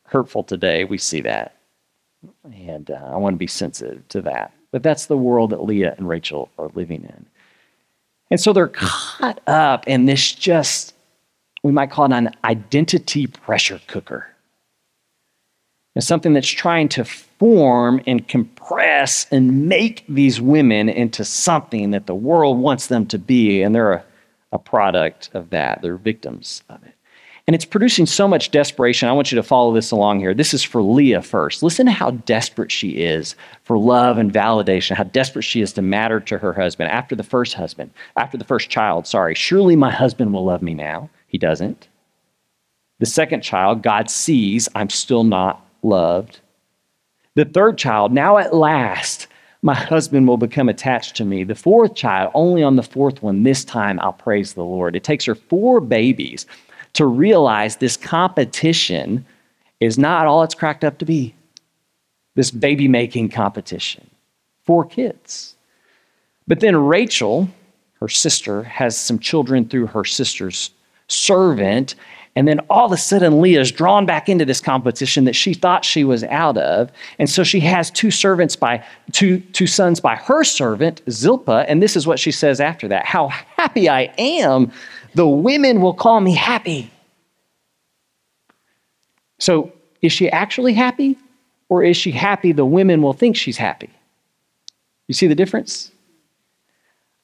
hurtful 0.06 0.44
today. 0.44 0.84
We 0.84 0.98
see 0.98 1.22
that. 1.22 1.56
And 2.44 2.92
uh, 2.92 3.12
I 3.14 3.18
want 3.18 3.36
to 3.36 3.38
be 3.38 3.48
sensitive 3.48 4.08
to 4.10 4.22
that. 4.24 4.54
But 4.72 4.84
that's 4.84 5.06
the 5.06 5.18
world 5.18 5.52
that 5.52 5.64
Leah 5.64 5.96
and 5.98 6.08
Rachel 6.08 6.50
are 6.58 6.70
living 6.76 7.04
in. 7.04 7.26
And 8.32 8.40
so 8.40 8.54
they're 8.54 8.68
caught 8.68 9.42
up 9.48 9.88
in 9.88 10.06
this 10.06 10.34
just, 10.34 10.94
we 11.64 11.72
might 11.72 11.90
call 11.90 12.06
it 12.06 12.12
an 12.12 12.32
identity 12.44 13.28
pressure 13.28 13.80
cooker. 13.88 14.28
It's 15.96 16.06
something 16.06 16.34
that's 16.34 16.48
trying 16.48 16.90
to 16.90 17.04
form 17.04 18.02
and 18.06 18.28
compress 18.28 19.26
and 19.32 19.68
make 19.68 20.06
these 20.08 20.40
women 20.40 20.88
into 20.88 21.26
something 21.26 21.92
that 21.92 22.06
the 22.06 22.16
world 22.16 22.60
wants 22.60 22.88
them 22.88 23.06
to 23.08 23.18
be, 23.18 23.64
and 23.64 23.74
they're 23.74 23.94
a, 23.94 24.06
a 24.52 24.60
product 24.60 25.32
of 25.34 25.50
that. 25.50 25.82
They're 25.82 25.98
victims 25.98 26.62
of 26.70 26.84
it. 26.84 26.94
And 27.48 27.56
it's 27.56 27.66
producing 27.66 28.06
so 28.06 28.28
much 28.28 28.52
desperation. 28.52 29.10
I 29.10 29.14
want 29.14 29.32
you 29.32 29.36
to 29.38 29.44
follow 29.44 29.74
this 29.74 29.92
along 29.92 30.20
here. 30.20 30.34
This 30.34 30.54
is 30.54 30.64
for 30.64 30.82
Leah 30.82 31.22
first. 31.22 31.64
Listen 31.64 31.86
to 31.88 31.92
how 31.92 32.12
desperate 32.12 32.72
she 32.72 33.02
is 33.02 33.36
for 33.64 33.78
love 33.78 34.18
and 34.18 34.32
validation, 34.32 34.96
how 34.96 35.04
desperate 35.04 35.44
she 35.44 35.62
is 35.62 35.74
to 35.74 35.82
matter 35.82 36.20
to 36.20 36.38
her 36.38 36.54
husband 36.54 36.92
after 36.92 37.16
the 37.16 37.24
first 37.24 37.56
husband, 37.56 37.92
after 38.18 38.38
the 38.38 38.44
first 38.44 38.70
child. 38.70 39.08
Sorry, 39.08 39.34
surely 39.34 39.76
my 39.76 39.92
husband 39.92 40.34
will 40.34 40.46
love 40.46 40.62
me 40.62 40.74
now. 40.74 41.10
He 41.28 41.38
doesn't. 41.38 41.88
The 43.00 43.06
second 43.06 43.42
child, 43.42 43.82
God 43.82 44.10
sees 44.10 44.68
I'm 44.76 44.90
still 44.90 45.24
not 45.24 45.66
loved. 45.82 46.40
The 47.36 47.46
third 47.46 47.78
child, 47.78 48.12
now 48.12 48.38
at 48.38 48.54
last, 48.54 49.28
my 49.62 49.74
husband 49.74 50.28
will 50.28 50.38
become 50.38 50.70
attached 50.70 51.16
to 51.18 51.26
me. 51.26 51.44
The 51.44 51.56
fourth 51.56 51.96
child, 51.96 52.32
only 52.34 52.64
on 52.64 52.76
the 52.76 52.84
fourth 52.84 53.22
one, 53.22 53.44
this 53.44 53.66
time 53.66 54.00
I'll 54.02 54.14
praise 54.14 54.54
the 54.54 54.64
Lord. 54.64 54.96
It 54.96 55.04
takes 55.04 55.26
her 55.26 55.36
four 55.36 55.80
babies 55.82 56.46
to 56.94 57.06
realize 57.06 57.78
this 57.78 57.98
competition 57.98 59.26
is 59.80 59.98
not 59.98 60.28
all 60.28 60.44
it's 60.44 60.56
cracked 60.56 60.84
up 60.84 60.98
to 61.00 61.06
be. 61.06 61.34
This 62.36 62.52
baby 62.52 62.88
making 62.88 63.30
competition 63.30 64.10
for 64.66 64.86
kids. 64.86 65.56
But 66.48 66.60
then 66.60 66.76
Rachel, 66.76 67.50
her 68.00 68.08
sister, 68.08 68.64
has 68.64 68.98
some 68.98 69.20
children 69.20 69.68
through 69.68 69.88
her 69.88 70.06
sister's 70.06 70.72
servant. 71.08 71.96
And 72.36 72.48
then 72.48 72.60
all 72.70 72.86
of 72.86 72.92
a 72.92 72.98
sudden, 72.98 73.42
Leah 73.42 73.62
is 73.62 73.72
drawn 73.72 74.06
back 74.06 74.30
into 74.30 74.46
this 74.46 74.62
competition 74.62 75.26
that 75.26 75.36
she 75.36 75.54
thought 75.54 75.84
she 75.84 76.04
was 76.04 76.24
out 76.26 76.58
of. 76.58 76.92
And 77.18 77.30
so 77.30 77.44
she 77.44 77.60
has 77.62 77.92
two 77.92 78.12
servants 78.12 78.56
by 78.56 78.84
two, 79.12 79.40
two 79.40 79.68
sons 79.68 80.00
by 80.00 80.16
her 80.16 80.44
servant, 80.44 81.02
Zilpah. 81.10 81.66
And 81.68 81.84
this 81.84 81.96
is 81.96 82.08
what 82.08 82.20
she 82.20 82.32
says 82.32 82.62
after 82.62 82.88
that 82.88 83.06
How 83.06 83.28
happy 83.28 83.90
I 83.90 84.14
am 84.18 84.72
the 85.14 85.28
women 85.28 85.82
will 85.82 85.94
call 85.94 86.22
me 86.22 86.36
happy. 86.36 86.92
So, 89.40 89.72
is 90.02 90.12
she 90.12 90.30
actually 90.30 90.74
happy? 90.74 91.18
Or 91.70 91.84
is 91.84 91.96
she 91.96 92.12
happy 92.12 92.52
the 92.52 92.66
women 92.66 93.02
will 93.02 93.14
think 93.14 93.36
she's 93.36 93.58
happy? 93.58 93.90
You 95.08 95.14
see 95.14 95.28
the 95.28 95.36
difference? 95.36 95.92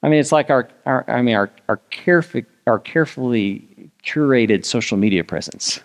I 0.03 0.09
mean, 0.09 0.19
it's 0.19 0.31
like 0.31 0.49
our, 0.49 0.69
our 0.85 1.03
I 1.09 1.21
mean, 1.21 1.35
our, 1.35 1.51
our, 1.67 1.81
caref- 1.91 2.45
our 2.67 2.79
carefully 2.79 3.89
curated 4.03 4.65
social 4.65 4.97
media 4.97 5.23
presence. 5.23 5.79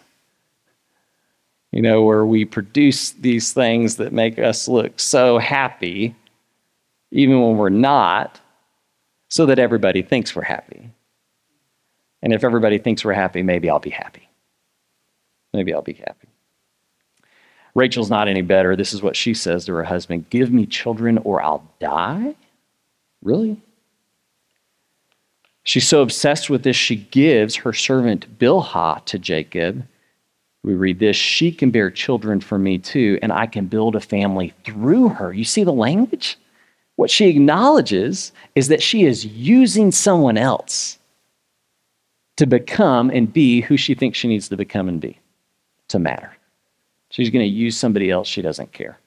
You 1.73 1.81
know, 1.81 2.03
where 2.03 2.27
we 2.27 2.45
produce 2.45 3.13
these 3.13 3.53
things 3.53 3.97
that 3.97 4.13
make 4.13 4.39
us 4.39 4.69
look 4.69 4.99
so 4.99 5.39
happy, 5.39 6.15
even 7.13 7.41
when 7.41 7.57
we're 7.57 7.69
not, 7.71 8.41
so 9.29 9.47
that 9.47 9.59
everybody 9.59 10.03
thinks 10.03 10.35
we're 10.35 10.43
happy. 10.43 10.91
And 12.23 12.33
if 12.33 12.45
everybody 12.45 12.79
thinks 12.79 13.05
we're 13.05 13.13
happy, 13.15 13.43
maybe 13.43 13.71
I'll 13.71 13.79
be 13.79 13.91
happy. 13.91 14.29
Maybe 15.53 15.73
I'll 15.73 15.83
be 15.83 15.95
happy. 15.95 16.29
Rachel's 17.75 18.11
not 18.11 18.29
any 18.29 18.43
better. 18.43 18.77
This 18.77 18.93
is 18.93 19.03
what 19.03 19.17
she 19.17 19.33
says 19.33 19.65
to 19.65 19.75
her 19.75 19.85
husband 19.85 20.29
Give 20.31 20.53
me 20.53 20.67
children 20.67 21.19
or 21.19 21.43
I'll 21.43 21.65
die? 21.79 22.35
Really? 23.23 23.61
She's 25.63 25.87
so 25.87 26.03
obsessed 26.03 26.51
with 26.51 26.63
this, 26.63 26.77
she 26.77 26.97
gives 26.97 27.57
her 27.57 27.73
servant 27.73 28.39
Bilhah 28.39 29.05
to 29.05 29.19
Jacob. 29.19 29.87
We 30.63 30.75
read 30.75 30.99
this 30.99 31.17
She 31.17 31.53
can 31.53 31.71
bear 31.71 31.91
children 31.91 32.41
for 32.41 32.59
me 32.59 32.79
too, 32.79 33.19
and 33.23 33.33
I 33.33 33.47
can 33.47 33.67
build 33.67 33.95
a 33.95 34.01
family 34.01 34.53
through 34.65 35.11
her. 35.11 35.33
You 35.33 35.45
see 35.45 35.65
the 35.65 35.73
language? 35.73 36.39
What 36.97 37.11
she 37.11 37.29
acknowledges 37.29 38.33
is 38.55 38.69
that 38.69 38.83
she 38.83 39.05
is 39.05 39.25
using 39.25 39.91
someone 39.91 40.37
else 40.37 40.99
to 42.41 42.47
become 42.47 43.11
and 43.11 43.31
be 43.31 43.61
who 43.61 43.77
she 43.77 43.93
thinks 43.93 44.17
she 44.17 44.27
needs 44.27 44.49
to 44.49 44.57
become 44.57 44.89
and 44.89 44.99
be 44.99 45.21
to 45.89 45.99
matter. 45.99 46.35
She's 47.11 47.29
going 47.29 47.45
to 47.45 47.55
use 47.55 47.77
somebody 47.77 48.11
else 48.11 48.27
she 48.27 48.41
doesn't 48.41 48.73
care. 48.73 48.99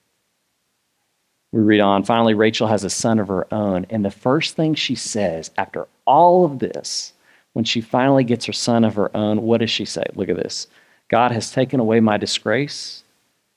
We 1.52 1.62
read 1.62 1.80
on. 1.80 2.04
Finally, 2.04 2.36
Rachel 2.36 2.68
has 2.68 2.84
a 2.84 2.92
son 2.92 3.18
of 3.18 3.30
her 3.30 3.52
own. 3.52 3.88
And 3.90 4.06
the 4.06 4.12
first 4.12 4.56
thing 4.56 4.76
she 4.76 4.94
says 4.94 5.50
after 5.58 5.88
all 6.06 6.46
of 6.46 6.60
this, 6.60 7.14
when 7.54 7.66
she 7.66 7.82
finally 7.82 8.24
gets 8.24 8.46
her 8.46 8.54
son 8.54 8.84
of 8.84 8.94
her 8.94 9.10
own, 9.18 9.42
what 9.42 9.62
does 9.62 9.72
she 9.72 9.86
say? 9.86 10.04
Look 10.14 10.30
at 10.30 10.36
this. 10.36 10.68
God 11.08 11.32
has 11.32 11.50
taken 11.50 11.80
away 11.80 12.02
my 12.02 12.18
disgrace. 12.18 13.04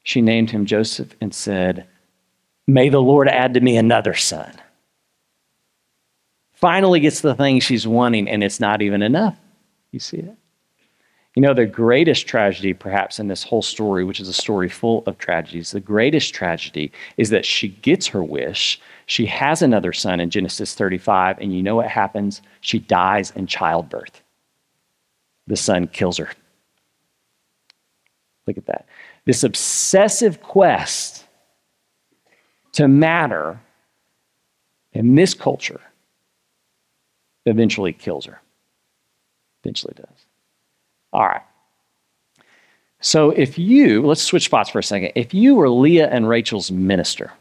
She 0.04 0.22
named 0.22 0.52
him 0.52 0.64
Joseph 0.64 1.14
and 1.20 1.34
said, 1.34 1.86
May 2.66 2.88
the 2.88 3.02
Lord 3.02 3.28
add 3.28 3.52
to 3.52 3.60
me 3.60 3.76
another 3.76 4.14
son. 4.14 4.54
Finally 6.54 7.00
gets 7.00 7.20
the 7.20 7.34
thing 7.34 7.60
she's 7.60 7.86
wanting, 7.86 8.26
and 8.26 8.42
it's 8.42 8.58
not 8.58 8.80
even 8.80 9.02
enough. 9.02 9.36
You 9.92 10.00
see 10.00 10.18
it? 10.18 10.36
You 11.36 11.42
know, 11.42 11.52
the 11.52 11.66
greatest 11.66 12.26
tragedy, 12.26 12.72
perhaps, 12.72 13.18
in 13.20 13.28
this 13.28 13.44
whole 13.44 13.60
story, 13.60 14.04
which 14.04 14.20
is 14.20 14.28
a 14.28 14.32
story 14.32 14.70
full 14.70 15.02
of 15.06 15.18
tragedies, 15.18 15.70
the 15.70 15.80
greatest 15.80 16.34
tragedy 16.34 16.90
is 17.18 17.28
that 17.28 17.44
she 17.44 17.68
gets 17.68 18.06
her 18.06 18.24
wish. 18.24 18.80
She 19.04 19.26
has 19.26 19.60
another 19.60 19.92
son 19.92 20.18
in 20.18 20.30
Genesis 20.30 20.74
35, 20.74 21.38
and 21.38 21.54
you 21.54 21.62
know 21.62 21.76
what 21.76 21.88
happens? 21.88 22.40
She 22.62 22.78
dies 22.78 23.32
in 23.32 23.46
childbirth. 23.46 24.22
The 25.46 25.56
son 25.56 25.88
kills 25.88 26.16
her. 26.16 26.30
Look 28.46 28.56
at 28.56 28.66
that. 28.66 28.86
This 29.26 29.44
obsessive 29.44 30.40
quest 30.40 31.26
to 32.72 32.88
matter 32.88 33.60
in 34.94 35.16
this 35.16 35.34
culture 35.34 35.80
eventually 37.44 37.92
kills 37.92 38.24
her 38.24 38.40
eventually 39.66 39.94
does. 39.96 40.26
All 41.12 41.26
right. 41.26 41.42
So 43.00 43.30
if 43.30 43.58
you, 43.58 44.06
let's 44.06 44.22
switch 44.22 44.44
spots 44.44 44.70
for 44.70 44.78
a 44.78 44.82
second. 44.82 45.12
If 45.16 45.34
you 45.34 45.56
were 45.56 45.68
Leah 45.68 46.08
and 46.08 46.28
Rachel's 46.28 46.70
minister, 46.70 47.32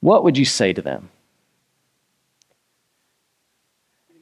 what 0.00 0.24
would 0.24 0.36
you 0.36 0.44
say 0.44 0.72
to 0.72 0.82
them? 0.82 1.08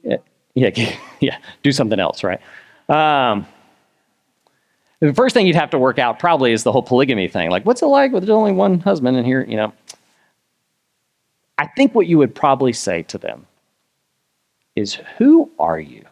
Yeah, 0.03 0.17
yeah, 0.53 0.95
yeah 1.19 1.37
do 1.63 1.71
something 1.71 1.99
else, 1.99 2.23
right? 2.23 2.39
Um, 2.87 3.47
the 4.99 5.13
first 5.13 5.33
thing 5.33 5.47
you'd 5.47 5.55
have 5.55 5.71
to 5.71 5.79
work 5.79 5.99
out 5.99 6.19
probably 6.19 6.51
is 6.51 6.63
the 6.63 6.71
whole 6.71 6.83
polygamy 6.83 7.27
thing. 7.27 7.49
Like, 7.49 7.65
what's 7.65 7.81
it 7.81 7.87
like 7.87 8.11
with 8.11 8.29
only 8.29 8.51
one 8.51 8.79
husband 8.79 9.17
in 9.17 9.25
here? 9.25 9.43
You 9.43 9.57
know, 9.57 9.73
I 11.57 11.67
think 11.67 11.93
what 11.95 12.07
you 12.07 12.17
would 12.19 12.33
probably 12.33 12.73
say 12.73 13.03
to 13.03 13.17
them 13.17 13.45
is, 14.75 14.95
Who 15.17 15.51
are 15.59 15.79
you? 15.79 16.05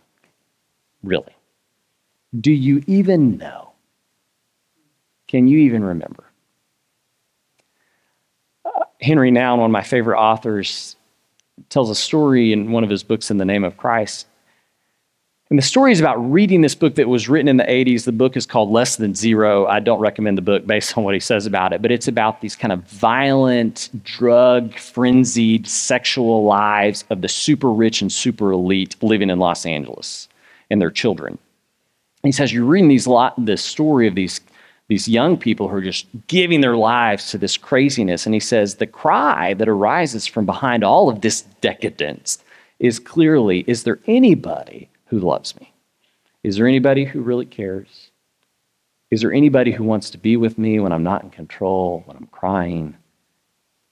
Really? 1.03 1.35
Do 2.39 2.51
you 2.51 2.83
even 2.87 3.37
know? 3.37 3.71
Can 5.27 5.47
you 5.47 5.59
even 5.59 5.83
remember? 5.83 6.23
Uh, 8.65 8.85
Henry 9.01 9.31
Nouwen, 9.31 9.57
one 9.57 9.65
of 9.65 9.71
my 9.71 9.83
favorite 9.83 10.19
authors, 10.19 10.95
tells 11.69 11.89
a 11.89 11.95
story 11.95 12.53
in 12.53 12.71
one 12.71 12.83
of 12.83 12.89
his 12.89 13.03
books, 13.03 13.29
In 13.29 13.37
the 13.37 13.45
Name 13.45 13.63
of 13.63 13.77
Christ. 13.77 14.27
And 15.53 15.59
the 15.59 15.63
story 15.63 15.91
is 15.91 15.99
about 15.99 16.15
reading 16.15 16.61
this 16.61 16.73
book 16.73 16.95
that 16.95 17.07
was 17.07 17.29
written 17.29 17.47
in 17.47 17.57
the 17.57 17.63
80s. 17.65 18.05
The 18.05 18.11
book 18.11 18.35
is 18.35 18.47
called 18.47 18.71
Less 18.71 18.95
Than 18.95 19.13
Zero. 19.13 19.67
I 19.67 19.81
don't 19.81 19.99
recommend 19.99 20.35
the 20.35 20.41
book 20.41 20.65
based 20.65 20.97
on 20.97 21.03
what 21.03 21.13
he 21.13 21.19
says 21.19 21.45
about 21.45 21.73
it, 21.73 21.79
but 21.83 21.91
it's 21.91 22.07
about 22.07 22.41
these 22.41 22.55
kind 22.55 22.71
of 22.71 22.83
violent, 22.85 23.91
drug 24.03 24.73
frenzied 24.79 25.67
sexual 25.67 26.43
lives 26.43 27.05
of 27.11 27.21
the 27.21 27.27
super 27.27 27.71
rich 27.71 28.01
and 28.01 28.11
super 28.11 28.51
elite 28.51 28.95
living 29.03 29.29
in 29.29 29.37
Los 29.37 29.63
Angeles 29.63 30.27
and 30.71 30.81
their 30.81 30.89
children. 30.89 31.37
he 32.23 32.31
says, 32.31 32.51
You're 32.51 32.65
reading 32.65 32.89
these 32.89 33.05
lot, 33.05 33.35
this 33.37 33.61
story 33.61 34.07
of 34.07 34.15
these 34.15 34.41
these 34.87 35.07
young 35.07 35.37
people 35.37 35.67
who 35.67 35.75
are 35.75 35.81
just 35.81 36.07
giving 36.25 36.61
their 36.61 36.77
lives 36.77 37.29
to 37.29 37.37
this 37.37 37.57
craziness. 37.57 38.25
And 38.25 38.33
he 38.33 38.39
says, 38.39 38.75
the 38.75 38.87
cry 38.87 39.53
that 39.53 39.69
arises 39.69 40.25
from 40.25 40.47
behind 40.47 40.83
all 40.83 41.09
of 41.09 41.21
this 41.21 41.41
decadence 41.61 42.39
is 42.79 42.99
clearly, 42.99 43.63
is 43.65 43.83
there 43.83 43.99
anybody 44.07 44.89
who 45.13 45.19
loves 45.19 45.55
me? 45.59 45.71
Is 46.41 46.57
there 46.57 46.65
anybody 46.65 47.05
who 47.05 47.21
really 47.21 47.45
cares? 47.45 48.09
Is 49.11 49.21
there 49.21 49.31
anybody 49.31 49.71
who 49.71 49.83
wants 49.83 50.09
to 50.09 50.17
be 50.17 50.37
with 50.37 50.57
me 50.57 50.79
when 50.79 50.91
I'm 50.91 51.03
not 51.03 51.21
in 51.21 51.29
control, 51.29 52.01
when 52.07 52.17
I'm 52.17 52.25
crying? 52.25 52.97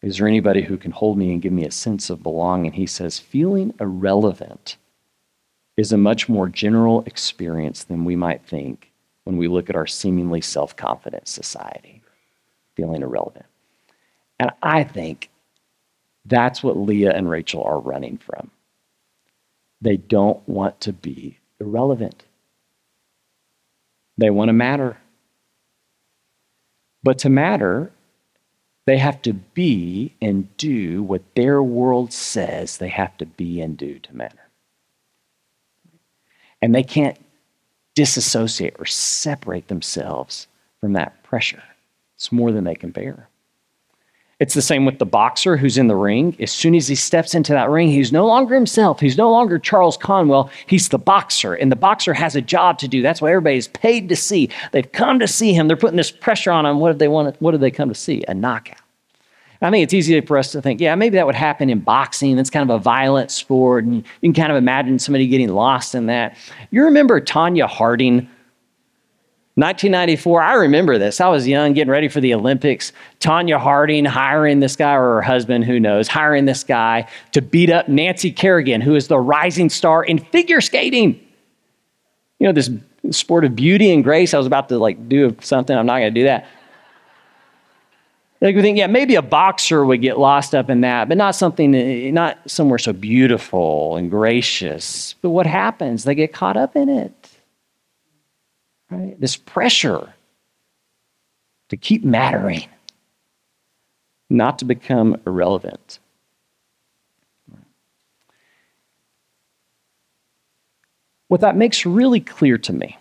Is 0.02 0.18
there 0.18 0.28
anybody 0.28 0.64
who 0.64 0.78
can 0.78 0.90
hold 0.90 1.20
me 1.20 1.32
and 1.32 1.40
give 1.40 1.54
me 1.54 1.64
a 1.64 1.72
sense 1.72 2.10
of 2.10 2.24
belonging? 2.24 2.72
He 2.72 2.88
says, 2.88 3.20
feeling 3.20 3.72
irrelevant 3.80 4.78
is 5.78 5.92
a 5.92 5.98
much 5.98 6.28
more 6.28 6.50
general 6.50 7.04
experience 7.06 7.84
than 7.84 8.04
we 8.04 8.16
might 8.16 8.42
think 8.42 8.92
when 9.26 9.38
we 9.38 9.48
look 9.48 9.70
at 9.70 9.76
our 9.76 9.86
seemingly 9.86 10.42
self 10.42 10.76
confident 10.76 11.28
society, 11.28 12.02
feeling 12.76 13.04
irrelevant. 13.04 13.46
And 14.40 14.50
I 14.64 14.84
think 14.84 15.30
that's 16.26 16.64
what 16.64 16.78
Leah 16.78 17.12
and 17.12 17.30
Rachel 17.30 17.64
are 17.64 17.80
running 17.80 18.18
from. 18.18 18.50
They 19.82 19.98
don't 19.98 20.48
want 20.48 20.80
to 20.82 20.94
be 20.94 21.40
irrelevant, 21.60 22.24
they 24.18 24.30
want 24.30 24.50
to 24.50 24.54
matter. 24.54 24.98
But 27.04 27.18
to 27.20 27.30
matter, 27.30 27.92
they 28.86 29.00
have 29.00 29.24
to 29.24 29.34
be 29.34 30.14
and 30.22 30.56
do 30.58 31.02
what 31.02 31.24
their 31.36 31.64
world 31.64 32.14
says 32.14 32.78
they 32.78 32.90
have 32.90 33.18
to 33.18 33.26
be 33.26 33.60
and 33.60 33.76
do 33.76 33.98
to 33.98 34.16
matter. 34.16 34.38
And 36.62 36.76
they 36.76 36.84
can't 36.84 37.18
disassociate 37.96 38.76
or 38.78 38.86
separate 38.86 39.68
themselves 39.68 40.48
from 40.80 40.94
that 40.94 41.24
pressure. 41.24 41.64
It's 42.16 42.32
more 42.32 42.52
than 42.52 42.66
they 42.66 42.76
can 42.76 42.92
bear. 42.92 43.30
It's 44.42 44.56
the 44.56 44.62
same 44.62 44.86
with 44.86 44.98
the 44.98 45.06
boxer 45.06 45.56
who's 45.56 45.78
in 45.78 45.88
the 45.88 45.96
ring. 45.96 46.36
As 46.40 46.52
soon 46.52 46.74
as 46.74 46.88
he 46.88 46.96
steps 46.96 47.36
into 47.36 47.54
that 47.54 47.70
ring, 47.70 47.90
he's 47.90 48.12
no 48.12 48.26
longer 48.26 48.56
himself. 48.56 49.00
He's 49.00 49.16
no 49.16 49.30
longer 49.30 49.60
Charles 49.60 49.98
Conwell. 49.98 50.50
He's 50.66 50.90
the 50.90 50.98
boxer, 50.98 51.54
and 51.54 51.72
the 51.72 51.76
boxer 51.76 52.12
has 52.16 52.36
a 52.36 52.42
job 52.42 52.80
to 52.80 52.88
do. 52.88 53.04
That's 53.04 53.22
what 53.22 53.30
everybody's 53.30 53.68
paid 53.68 54.10
to 54.10 54.16
see. 54.16 54.50
They've 54.72 54.92
come 54.92 55.20
to 55.20 55.28
see 55.28 55.54
him. 55.54 55.68
They're 55.68 55.78
putting 55.78 55.96
this 55.96 56.10
pressure 56.10 56.50
on 56.50 56.66
him. 56.66 56.80
What 56.80 56.90
did 56.90 56.98
they 56.98 57.08
want? 57.08 57.40
What 57.40 57.52
did 57.52 57.62
they 57.62 57.70
come 57.70 57.90
to 57.90 57.96
see? 57.96 58.24
A 58.28 58.34
knockout. 58.34 58.80
I 59.62 59.70
think 59.70 59.84
it's 59.84 59.94
easy 59.94 60.20
for 60.22 60.40
us 60.40 60.52
to 60.54 60.62
think, 60.62 60.82
yeah, 60.82 60.96
maybe 60.96 61.18
that 61.18 61.28
would 61.28 61.36
happen 61.36 61.70
in 61.70 61.78
boxing. 61.82 62.36
That's 62.36 62.50
kind 62.50 62.68
of 62.68 62.76
a 62.76 62.82
violent 62.82 63.30
sport. 63.30 63.84
And 63.84 63.98
you 63.98 64.04
can 64.24 64.34
kind 64.34 64.52
of 64.52 64.58
imagine 64.58 64.98
somebody 64.98 65.28
getting 65.28 65.50
lost 65.50 65.94
in 65.94 66.08
that. 66.08 66.36
You 66.72 66.84
remember 66.84 67.22
Tonya 67.22 67.68
Harding? 67.68 68.28
1994, 69.56 70.42
I 70.42 70.54
remember 70.54 70.98
this. 70.98 71.20
I 71.20 71.28
was 71.28 71.46
young, 71.46 71.74
getting 71.74 71.92
ready 71.92 72.08
for 72.08 72.22
the 72.22 72.34
Olympics. 72.34 72.94
Tonya 73.20 73.60
Harding 73.60 74.06
hiring 74.06 74.62
this 74.62 74.78
guy, 74.78 74.94
or 74.94 75.16
her 75.16 75.22
husband, 75.22 75.66
who 75.66 75.78
knows, 75.78 76.08
hiring 76.08 76.46
this 76.46 76.64
guy 76.64 77.08
to 77.34 77.42
beat 77.42 77.70
up 77.70 77.90
Nancy 77.90 78.32
Kerrigan, 78.32 78.80
who 78.80 78.96
is 78.96 79.10
the 79.10 79.20
rising 79.20 79.70
star 79.70 80.04
in 80.06 80.20
figure 80.20 80.62
skating. 80.62 81.20
You 82.40 82.48
know, 82.48 82.54
this 82.54 82.70
sport 83.10 83.44
of 83.44 83.56
beauty 83.56 83.92
and 83.92 84.04
grace. 84.04 84.34
I 84.34 84.38
was 84.38 84.48
about 84.48 84.70
to 84.70 84.78
like 84.78 85.10
do 85.10 85.36
something. 85.42 85.78
I'm 85.78 85.86
not 85.86 86.00
going 86.00 86.14
to 86.14 86.20
do 86.20 86.26
that. 86.26 86.48
Like 88.40 88.56
we 88.56 88.62
think, 88.62 88.78
yeah, 88.78 88.88
maybe 88.88 89.16
a 89.16 89.22
boxer 89.22 89.86
would 89.86 90.02
get 90.02 90.18
lost 90.18 90.56
up 90.56 90.70
in 90.70 90.82
that, 90.82 91.08
but 91.08 91.18
not 91.18 91.36
something, 91.36 92.12
not 92.14 92.40
somewhere 92.50 92.80
so 92.80 92.92
beautiful 92.92 93.98
and 93.98 94.10
gracious. 94.10 95.14
But 95.22 95.30
what 95.30 95.46
happens? 95.46 96.06
They 96.06 96.16
get 96.16 96.34
caught 96.34 96.58
up 96.58 96.76
in 96.76 96.90
it. 96.90 97.21
Right? 98.92 99.20
This 99.20 99.38
pressure 99.38 100.14
to 101.70 101.78
keep 101.78 102.04
mattering, 102.04 102.68
not 104.30 104.60
to 104.60 104.66
become 104.66 105.20
irrelevant. 105.26 106.00
What 111.30 111.40
that 111.40 111.56
makes 111.56 111.86
really 111.86 112.20
clear 112.20 112.58
to 112.58 112.74
me 112.74 112.98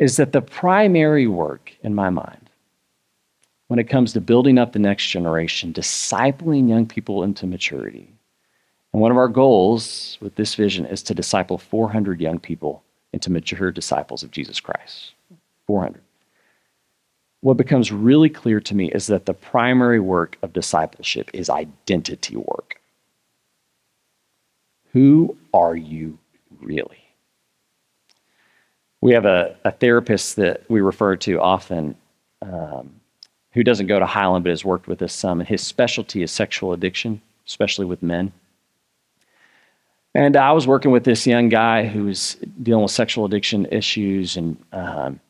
is 0.00 0.16
that 0.16 0.32
the 0.32 0.42
primary 0.42 1.28
work 1.28 1.72
in 1.84 1.94
my 1.94 2.10
mind 2.10 2.50
when 3.68 3.78
it 3.78 3.88
comes 3.88 4.12
to 4.12 4.20
building 4.20 4.58
up 4.58 4.72
the 4.72 4.80
next 4.80 5.06
generation, 5.06 5.72
discipling 5.72 6.68
young 6.68 6.84
people 6.84 7.22
into 7.22 7.46
maturity. 7.46 8.12
And 8.92 9.00
one 9.00 9.12
of 9.12 9.16
our 9.16 9.28
goals 9.28 10.18
with 10.20 10.34
this 10.34 10.56
vision 10.56 10.84
is 10.84 11.04
to 11.04 11.14
disciple 11.14 11.56
400 11.56 12.20
young 12.20 12.40
people 12.40 12.82
into 13.12 13.30
mature 13.30 13.70
disciples 13.70 14.22
of 14.22 14.30
Jesus 14.30 14.60
Christ. 14.60 15.12
400. 15.66 16.00
What 17.40 17.56
becomes 17.56 17.90
really 17.90 18.30
clear 18.30 18.60
to 18.60 18.74
me 18.74 18.90
is 18.92 19.08
that 19.08 19.26
the 19.26 19.34
primary 19.34 20.00
work 20.00 20.38
of 20.42 20.52
discipleship 20.52 21.30
is 21.32 21.50
identity 21.50 22.36
work. 22.36 22.80
Who 24.92 25.36
are 25.52 25.74
you 25.74 26.18
really? 26.60 26.98
We 29.00 29.12
have 29.12 29.24
a, 29.24 29.56
a 29.64 29.72
therapist 29.72 30.36
that 30.36 30.62
we 30.68 30.80
refer 30.80 31.16
to 31.16 31.40
often. 31.40 31.96
Um, 32.40 33.00
who 33.52 33.62
doesn't 33.62 33.86
go 33.86 33.98
to 33.98 34.06
Highland 34.06 34.44
but 34.44 34.50
has 34.50 34.64
worked 34.64 34.88
with 34.88 35.02
us 35.02 35.12
some, 35.12 35.40
and 35.40 35.48
his 35.48 35.62
specialty 35.62 36.22
is 36.22 36.30
sexual 36.30 36.72
addiction, 36.72 37.20
especially 37.46 37.84
with 37.84 38.02
men. 38.02 38.32
And 40.14 40.36
I 40.36 40.52
was 40.52 40.66
working 40.66 40.90
with 40.90 41.04
this 41.04 41.26
young 41.26 41.48
guy 41.48 41.86
who 41.86 42.04
was 42.04 42.36
dealing 42.62 42.82
with 42.82 42.92
sexual 42.92 43.24
addiction 43.24 43.66
issues 43.70 44.36
and 44.36 44.56
um, 44.72 45.20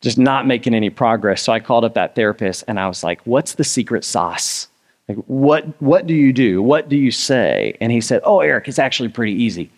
just 0.00 0.16
not 0.16 0.46
making 0.46 0.74
any 0.74 0.88
progress. 0.88 1.42
So 1.42 1.52
I 1.52 1.60
called 1.60 1.84
up 1.84 1.94
that 1.94 2.14
therapist 2.14 2.64
and 2.66 2.80
I 2.80 2.88
was 2.88 3.04
like, 3.04 3.20
"What's 3.26 3.54
the 3.54 3.64
secret 3.64 4.04
sauce? 4.04 4.68
Like, 5.08 5.18
what 5.26 5.66
what 5.82 6.06
do 6.06 6.14
you 6.14 6.32
do? 6.32 6.62
What 6.62 6.88
do 6.88 6.96
you 6.96 7.10
say?" 7.10 7.76
And 7.80 7.92
he 7.92 8.00
said, 8.00 8.22
"Oh, 8.24 8.40
Eric, 8.40 8.68
it's 8.68 8.78
actually 8.78 9.10
pretty 9.10 9.34
easy. 9.34 9.70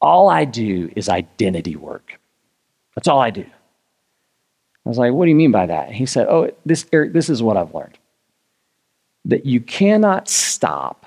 All 0.00 0.28
I 0.28 0.44
do 0.44 0.92
is 0.94 1.08
identity 1.08 1.74
work. 1.74 2.20
That's 2.94 3.08
all 3.08 3.18
I 3.20 3.30
do." 3.30 3.44
I 4.84 4.88
was 4.88 4.98
like, 4.98 5.12
what 5.12 5.24
do 5.24 5.30
you 5.30 5.36
mean 5.36 5.50
by 5.50 5.66
that? 5.66 5.92
he 5.92 6.06
said, 6.06 6.26
oh, 6.28 6.50
this, 6.66 6.86
Eric, 6.92 7.12
this 7.12 7.30
is 7.30 7.42
what 7.42 7.56
I've 7.56 7.74
learned 7.74 7.98
that 9.26 9.46
you 9.46 9.58
cannot 9.58 10.28
stop 10.28 11.06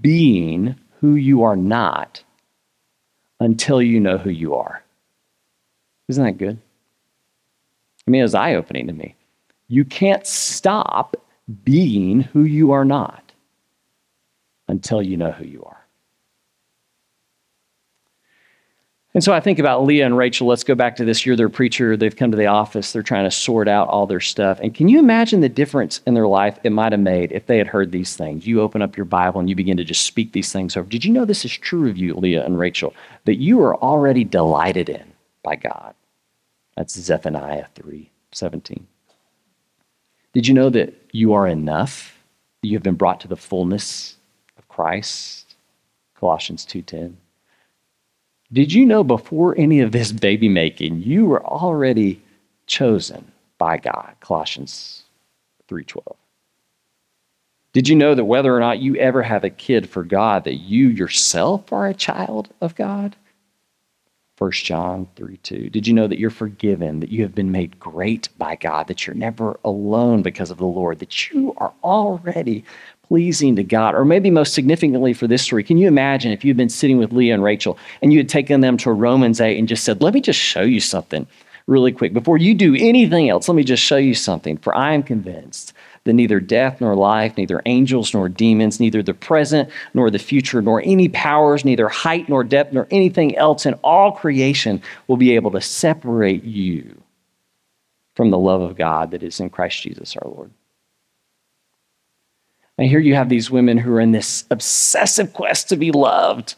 being 0.00 0.76
who 1.06 1.14
you 1.14 1.44
are 1.44 1.54
not 1.54 2.20
until 3.38 3.80
you 3.80 4.00
know 4.00 4.18
who 4.18 4.30
you 4.30 4.56
are. 4.56 4.82
Isn't 6.08 6.24
that 6.24 6.36
good? 6.36 6.58
I 8.06 8.10
mean, 8.10 8.18
it 8.18 8.24
was 8.24 8.34
eye 8.34 8.56
opening 8.56 8.88
to 8.88 8.92
me. 8.92 9.14
You 9.68 9.84
can't 9.84 10.26
stop 10.26 11.16
being 11.62 12.22
who 12.22 12.42
you 12.42 12.72
are 12.72 12.84
not 12.84 13.22
until 14.66 15.00
you 15.00 15.16
know 15.16 15.30
who 15.30 15.44
you 15.44 15.62
are. 15.62 15.85
And 19.16 19.24
so 19.24 19.32
I 19.32 19.40
think 19.40 19.58
about 19.58 19.82
Leah 19.82 20.04
and 20.04 20.14
Rachel. 20.14 20.46
Let's 20.46 20.62
go 20.62 20.74
back 20.74 20.96
to 20.96 21.04
this 21.06 21.24
year. 21.24 21.36
They're 21.36 21.46
a 21.46 21.50
preacher. 21.50 21.96
They've 21.96 22.14
come 22.14 22.32
to 22.32 22.36
the 22.36 22.48
office. 22.48 22.92
They're 22.92 23.02
trying 23.02 23.24
to 23.24 23.30
sort 23.30 23.66
out 23.66 23.88
all 23.88 24.06
their 24.06 24.20
stuff. 24.20 24.60
And 24.60 24.74
can 24.74 24.88
you 24.88 24.98
imagine 24.98 25.40
the 25.40 25.48
difference 25.48 26.02
in 26.06 26.12
their 26.12 26.26
life 26.26 26.58
it 26.64 26.70
might 26.70 26.92
have 26.92 27.00
made 27.00 27.32
if 27.32 27.46
they 27.46 27.56
had 27.56 27.66
heard 27.66 27.92
these 27.92 28.14
things? 28.14 28.46
You 28.46 28.60
open 28.60 28.82
up 28.82 28.94
your 28.94 29.06
Bible 29.06 29.40
and 29.40 29.48
you 29.48 29.56
begin 29.56 29.78
to 29.78 29.84
just 29.84 30.04
speak 30.04 30.32
these 30.32 30.52
things 30.52 30.76
over. 30.76 30.86
Did 30.86 31.02
you 31.02 31.14
know 31.14 31.24
this 31.24 31.46
is 31.46 31.56
true 31.56 31.88
of 31.88 31.96
you, 31.96 32.12
Leah 32.12 32.44
and 32.44 32.58
Rachel, 32.58 32.92
that 33.24 33.36
you 33.36 33.62
are 33.62 33.74
already 33.76 34.22
delighted 34.22 34.90
in 34.90 35.14
by 35.42 35.56
God? 35.56 35.94
That's 36.76 36.92
Zephaniah 36.92 37.68
3 37.74 38.10
17. 38.32 38.86
Did 40.34 40.46
you 40.46 40.52
know 40.52 40.68
that 40.68 40.92
you 41.12 41.32
are 41.32 41.46
enough? 41.48 42.22
You 42.60 42.76
have 42.76 42.82
been 42.82 42.96
brought 42.96 43.20
to 43.20 43.28
the 43.28 43.34
fullness 43.34 44.18
of 44.58 44.68
Christ? 44.68 45.56
Colossians 46.16 46.66
2:10. 46.66 47.16
Did 48.52 48.72
you 48.72 48.86
know 48.86 49.02
before 49.02 49.58
any 49.58 49.80
of 49.80 49.92
this 49.92 50.12
baby 50.12 50.48
making, 50.48 51.02
you 51.02 51.26
were 51.26 51.44
already 51.44 52.22
chosen 52.66 53.32
by 53.58 53.78
God? 53.78 54.14
Colossians 54.20 55.02
3:12. 55.68 56.16
Did 57.72 57.88
you 57.88 57.96
know 57.96 58.14
that 58.14 58.24
whether 58.24 58.56
or 58.56 58.60
not 58.60 58.78
you 58.78 58.96
ever 58.96 59.22
have 59.22 59.44
a 59.44 59.50
kid 59.50 59.88
for 59.88 60.02
God, 60.02 60.44
that 60.44 60.54
you 60.54 60.88
yourself 60.88 61.72
are 61.72 61.86
a 61.86 61.94
child 61.94 62.48
of 62.60 62.74
God? 62.74 63.16
1 64.38 64.50
John 64.52 65.08
3 65.16 65.38
2. 65.38 65.70
Did 65.70 65.86
you 65.86 65.94
know 65.94 66.06
that 66.06 66.18
you're 66.18 66.30
forgiven, 66.30 67.00
that 67.00 67.10
you 67.10 67.22
have 67.22 67.34
been 67.34 67.50
made 67.50 67.78
great 67.78 68.28
by 68.38 68.54
God, 68.54 68.86
that 68.86 69.06
you're 69.06 69.16
never 69.16 69.58
alone 69.64 70.22
because 70.22 70.50
of 70.50 70.58
the 70.58 70.66
Lord, 70.66 70.98
that 70.98 71.30
you 71.30 71.54
are 71.56 71.72
already 71.82 72.64
pleasing 73.08 73.56
to 73.56 73.64
God? 73.64 73.94
Or 73.94 74.04
maybe 74.04 74.30
most 74.30 74.54
significantly 74.54 75.12
for 75.12 75.26
this 75.26 75.42
story, 75.42 75.62
can 75.64 75.78
you 75.78 75.88
imagine 75.88 76.32
if 76.32 76.44
you'd 76.44 76.56
been 76.56 76.68
sitting 76.68 76.98
with 76.98 77.12
Leah 77.12 77.34
and 77.34 77.42
Rachel 77.42 77.78
and 78.02 78.12
you 78.12 78.18
had 78.18 78.28
taken 78.28 78.60
them 78.60 78.76
to 78.78 78.92
Romans 78.92 79.40
8 79.40 79.58
and 79.58 79.68
just 79.68 79.84
said, 79.84 80.02
Let 80.02 80.14
me 80.14 80.20
just 80.20 80.38
show 80.38 80.62
you 80.62 80.80
something 80.80 81.26
really 81.66 81.92
quick. 81.92 82.12
Before 82.12 82.36
you 82.36 82.54
do 82.54 82.74
anything 82.74 83.28
else, 83.28 83.48
let 83.48 83.54
me 83.54 83.64
just 83.64 83.82
show 83.82 83.96
you 83.96 84.14
something. 84.14 84.56
For 84.58 84.74
I 84.74 84.92
am 84.92 85.02
convinced 85.02 85.72
that 86.04 86.12
neither 86.12 86.40
death 86.40 86.80
nor 86.80 86.94
life, 86.94 87.36
neither 87.36 87.60
angels 87.66 88.14
nor 88.14 88.28
demons, 88.28 88.80
neither 88.80 89.02
the 89.02 89.14
present 89.14 89.68
nor 89.92 90.10
the 90.10 90.18
future, 90.18 90.62
nor 90.62 90.80
any 90.84 91.08
powers, 91.08 91.64
neither 91.64 91.88
height 91.88 92.28
nor 92.28 92.44
depth, 92.44 92.72
nor 92.72 92.86
anything 92.90 93.36
else 93.36 93.66
in 93.66 93.74
all 93.82 94.12
creation 94.12 94.80
will 95.08 95.16
be 95.16 95.34
able 95.34 95.50
to 95.50 95.60
separate 95.60 96.44
you 96.44 97.02
from 98.14 98.30
the 98.30 98.38
love 98.38 98.62
of 98.62 98.76
God 98.76 99.10
that 99.10 99.22
is 99.22 99.40
in 99.40 99.50
Christ 99.50 99.82
Jesus 99.82 100.16
our 100.16 100.30
Lord. 100.30 100.50
And 102.78 102.88
here 102.88 103.00
you 103.00 103.14
have 103.14 103.28
these 103.28 103.50
women 103.50 103.78
who 103.78 103.92
are 103.94 104.00
in 104.00 104.12
this 104.12 104.44
obsessive 104.50 105.32
quest 105.32 105.68
to 105.70 105.76
be 105.76 105.92
loved, 105.92 106.54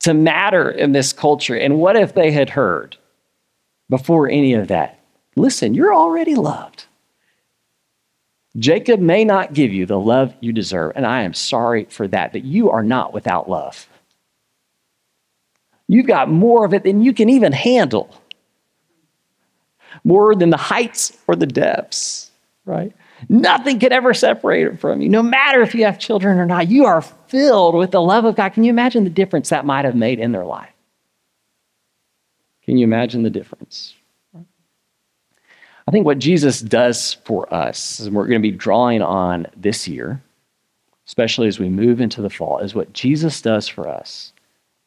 to 0.00 0.12
matter 0.12 0.70
in 0.70 0.92
this 0.92 1.12
culture. 1.12 1.56
And 1.56 1.78
what 1.78 1.96
if 1.96 2.14
they 2.14 2.30
had 2.30 2.50
heard 2.50 2.96
before 3.88 4.28
any 4.28 4.54
of 4.54 4.68
that? 4.68 5.00
Listen, 5.36 5.74
you're 5.74 5.94
already 5.94 6.34
loved. 6.34 6.84
Jacob 8.56 9.00
may 9.00 9.24
not 9.24 9.52
give 9.52 9.72
you 9.72 9.84
the 9.84 9.98
love 9.98 10.34
you 10.40 10.52
deserve, 10.52 10.92
and 10.94 11.06
I 11.06 11.22
am 11.22 11.34
sorry 11.34 11.84
for 11.86 12.06
that, 12.08 12.32
but 12.32 12.44
you 12.44 12.70
are 12.70 12.84
not 12.84 13.12
without 13.12 13.48
love. 13.48 13.88
You've 15.88 16.06
got 16.06 16.30
more 16.30 16.64
of 16.64 16.72
it 16.72 16.84
than 16.84 17.02
you 17.02 17.12
can 17.12 17.28
even 17.28 17.52
handle, 17.52 18.14
more 20.04 20.34
than 20.34 20.50
the 20.50 20.56
heights 20.56 21.16
or 21.26 21.34
the 21.34 21.46
depths, 21.46 22.30
right? 22.64 22.92
Nothing 23.28 23.78
can 23.78 23.92
ever 23.92 24.12
separate 24.12 24.66
it 24.66 24.80
from 24.80 25.00
you. 25.00 25.08
No 25.08 25.22
matter 25.22 25.62
if 25.62 25.74
you 25.74 25.84
have 25.84 25.98
children 25.98 26.38
or 26.38 26.46
not, 26.46 26.68
you 26.68 26.84
are 26.84 27.02
filled 27.02 27.74
with 27.74 27.90
the 27.90 28.00
love 28.00 28.24
of 28.24 28.36
God. 28.36 28.50
Can 28.50 28.64
you 28.64 28.70
imagine 28.70 29.04
the 29.04 29.10
difference 29.10 29.48
that 29.48 29.64
might 29.64 29.84
have 29.84 29.94
made 29.94 30.18
in 30.18 30.32
their 30.32 30.44
life? 30.44 30.70
Can 32.64 32.78
you 32.78 32.84
imagine 32.84 33.22
the 33.22 33.30
difference? 33.30 33.94
I 35.86 35.90
think 35.90 36.06
what 36.06 36.18
Jesus 36.18 36.60
does 36.60 37.14
for 37.24 37.52
us, 37.52 38.00
and 38.00 38.14
we're 38.14 38.26
going 38.26 38.40
to 38.40 38.50
be 38.50 38.56
drawing 38.56 39.02
on 39.02 39.46
this 39.54 39.86
year, 39.86 40.22
especially 41.06 41.46
as 41.46 41.58
we 41.58 41.68
move 41.68 42.00
into 42.00 42.22
the 42.22 42.30
fall, 42.30 42.58
is 42.58 42.74
what 42.74 42.92
Jesus 42.92 43.42
does 43.42 43.68
for 43.68 43.86
us 43.86 44.32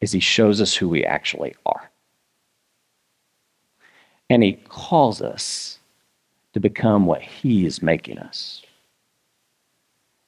is 0.00 0.12
he 0.12 0.20
shows 0.20 0.60
us 0.60 0.74
who 0.74 0.88
we 0.88 1.04
actually 1.04 1.54
are. 1.66 1.90
And 4.30 4.42
he 4.42 4.54
calls 4.68 5.22
us 5.22 5.77
to 6.58 6.68
become 6.68 7.06
what 7.06 7.22
he 7.22 7.64
is 7.64 7.84
making 7.84 8.18
us. 8.18 8.62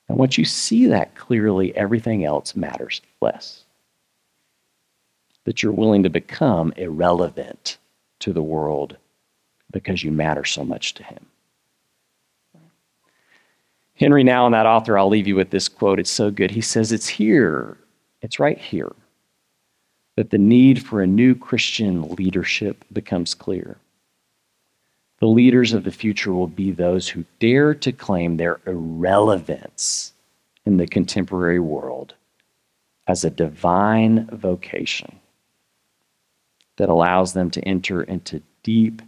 And 0.09 0.17
once 0.17 0.39
you 0.39 0.45
see 0.45 0.87
that 0.87 1.17
clearly, 1.17 1.75
everything 1.75 2.25
else 2.25 2.55
matters 2.55 3.03
less. 3.21 3.65
That 5.43 5.61
you're 5.61 5.73
willing 5.73 6.05
to 6.05 6.09
become 6.09 6.73
irrelevant 6.77 7.79
to 8.21 8.33
the 8.33 8.45
world 8.45 8.97
because 9.73 10.05
you 10.05 10.13
matter 10.13 10.45
so 10.45 10.65
much 10.65 10.95
to 10.95 11.03
him. 11.03 11.27
Henry 13.95 14.23
Nouwen 14.23 14.53
that 14.53 14.67
author, 14.67 14.97
I'll 14.97 15.09
leave 15.09 15.27
you 15.27 15.35
with 15.35 15.51
this 15.51 15.69
quote. 15.69 15.99
It's 15.99 16.11
so 16.11 16.31
good. 16.31 16.53
He 16.53 16.61
says, 16.61 16.93
It's 16.93 17.09
here, 17.09 17.77
it's 18.23 18.39
right 18.39 18.59
here, 18.59 18.93
that 20.15 20.31
the 20.31 20.39
need 20.39 20.81
for 20.87 21.03
a 21.03 21.09
new 21.09 21.35
Christian 21.35 22.03
leadership 22.15 22.85
becomes 22.93 23.35
clear. 23.35 23.79
The 25.21 25.27
leaders 25.27 25.75
of 25.75 25.85
the 25.85 25.91
future 25.93 26.33
will 26.33 26.47
be 26.47 26.71
those 26.73 27.09
who 27.09 27.25
dare 27.39 27.75
to 27.75 27.93
claim 27.93 28.37
their 28.37 28.61
irrelevance 28.67 30.15
in 30.65 30.79
the 30.79 30.87
contemporary 30.87 31.61
world 31.61 32.15
as 33.07 33.23
a 33.23 33.31
divine 33.31 34.27
vocation 34.33 35.21
that 36.77 36.89
allows 36.89 37.35
them 37.35 37.51
to 37.51 37.61
enter 37.63 38.03
into 38.03 38.43
deep 38.63 39.03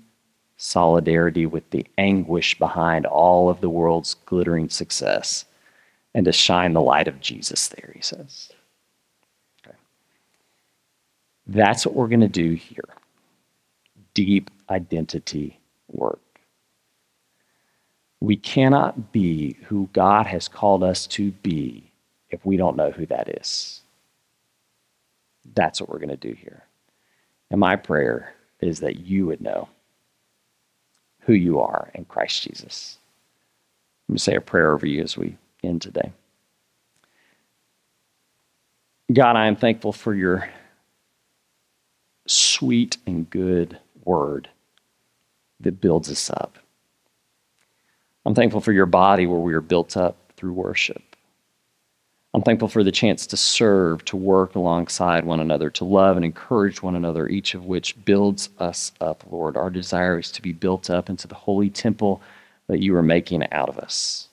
solidarity 0.59 1.47
with 1.47 1.69
the 1.71 1.87
anguish 1.97 2.59
behind 2.59 3.07
all 3.07 3.49
of 3.49 3.61
the 3.61 3.71
world's 3.71 4.15
glittering 4.27 4.69
success 4.69 5.47
and 6.15 6.27
to 6.27 6.33
shine 6.33 6.75
the 6.75 6.81
light 6.81 7.09
of 7.09 7.21
Jesus 7.21 7.69
there, 7.69 7.91
he 7.95 8.03
says. 8.03 8.51
Okay. 9.67 9.77
That's 11.47 11.87
what 11.87 11.95
we're 11.95 12.09
going 12.09 12.21
to 12.21 12.29
do 12.29 12.53
here 12.53 12.85
deep 14.15 14.51
identity 14.69 15.59
work. 15.93 16.21
We 18.21 18.37
cannot 18.37 19.13
be 19.13 19.57
who 19.65 19.89
God 19.93 20.27
has 20.27 20.49
called 20.49 20.83
us 20.85 21.07
to 21.09 21.33
be 21.33 21.91
if 22.31 22.45
we 22.47 22.57
don't 22.57 22.77
know 22.77 22.91
who 22.91 23.07
that 23.07 23.29
is. 23.41 23.81
That's 25.55 25.81
what 25.81 25.91
we're 25.91 25.99
going 25.99 26.09
to 26.09 26.17
do 26.17 26.33
here. 26.33 26.63
And 27.51 27.61
my 27.61 27.77
prayer 27.77 28.35
is 28.61 28.81
that 28.81 29.01
you 29.01 29.27
would 29.27 29.41
know 29.41 29.69
who 31.21 31.35
you 31.35 31.61
are 31.61 31.91
in 31.95 32.05
Christ 32.05 32.43
Jesus. 32.43 32.99
Let 34.09 34.13
me 34.15 34.19
say 34.19 34.35
a 34.37 34.41
prayer 34.41 34.73
over 34.73 34.87
you 34.87 35.03
as 35.03 35.17
we 35.17 35.37
end 35.63 35.83
today. 35.83 36.13
God, 39.13 39.37
I 39.37 39.47
am 39.47 39.57
thankful 39.57 39.93
for 39.93 40.15
your 40.15 40.49
sweet 42.27 42.97
and 43.07 43.29
good 43.29 43.79
word 44.05 44.49
that 45.63 45.81
builds 45.81 46.11
us 46.11 46.31
up. 46.31 46.59
I'm 48.25 48.35
thankful 48.35 48.61
for 48.61 48.73
your 48.73 48.87
body 48.87 49.27
where 49.27 49.41
we 49.41 49.55
are 49.55 49.61
built 49.61 49.97
up 49.97 50.17
through 50.37 50.53
worship. 50.53 51.03
I'm 52.35 52.43
thankful 52.43 52.69
for 52.69 52.83
the 52.83 52.93
chance 52.93 53.27
to 53.27 53.37
serve, 53.37 54.05
to 54.07 54.17
work 54.17 54.55
alongside 54.55 55.25
one 55.25 55.41
another, 55.41 55.69
to 55.71 55.85
love 55.85 56.17
and 56.17 56.25
encourage 56.25 56.83
one 56.83 56.97
another, 56.97 57.29
each 57.29 57.55
of 57.55 57.67
which 57.67 58.03
builds 58.05 58.49
us 58.59 58.93
up, 59.01 59.25
Lord. 59.31 59.57
Our 59.57 59.69
desire 59.69 60.19
is 60.19 60.31
to 60.33 60.43
be 60.43 60.53
built 60.53 60.89
up 60.89 61.11
into 61.11 61.29
the 61.29 61.35
holy 61.35 61.69
temple 61.69 62.23
that 62.69 62.81
you 62.81 62.97
are 62.97 63.03
making 63.03 63.51
out 63.53 63.69
of 63.69 63.79
us, 63.79 64.29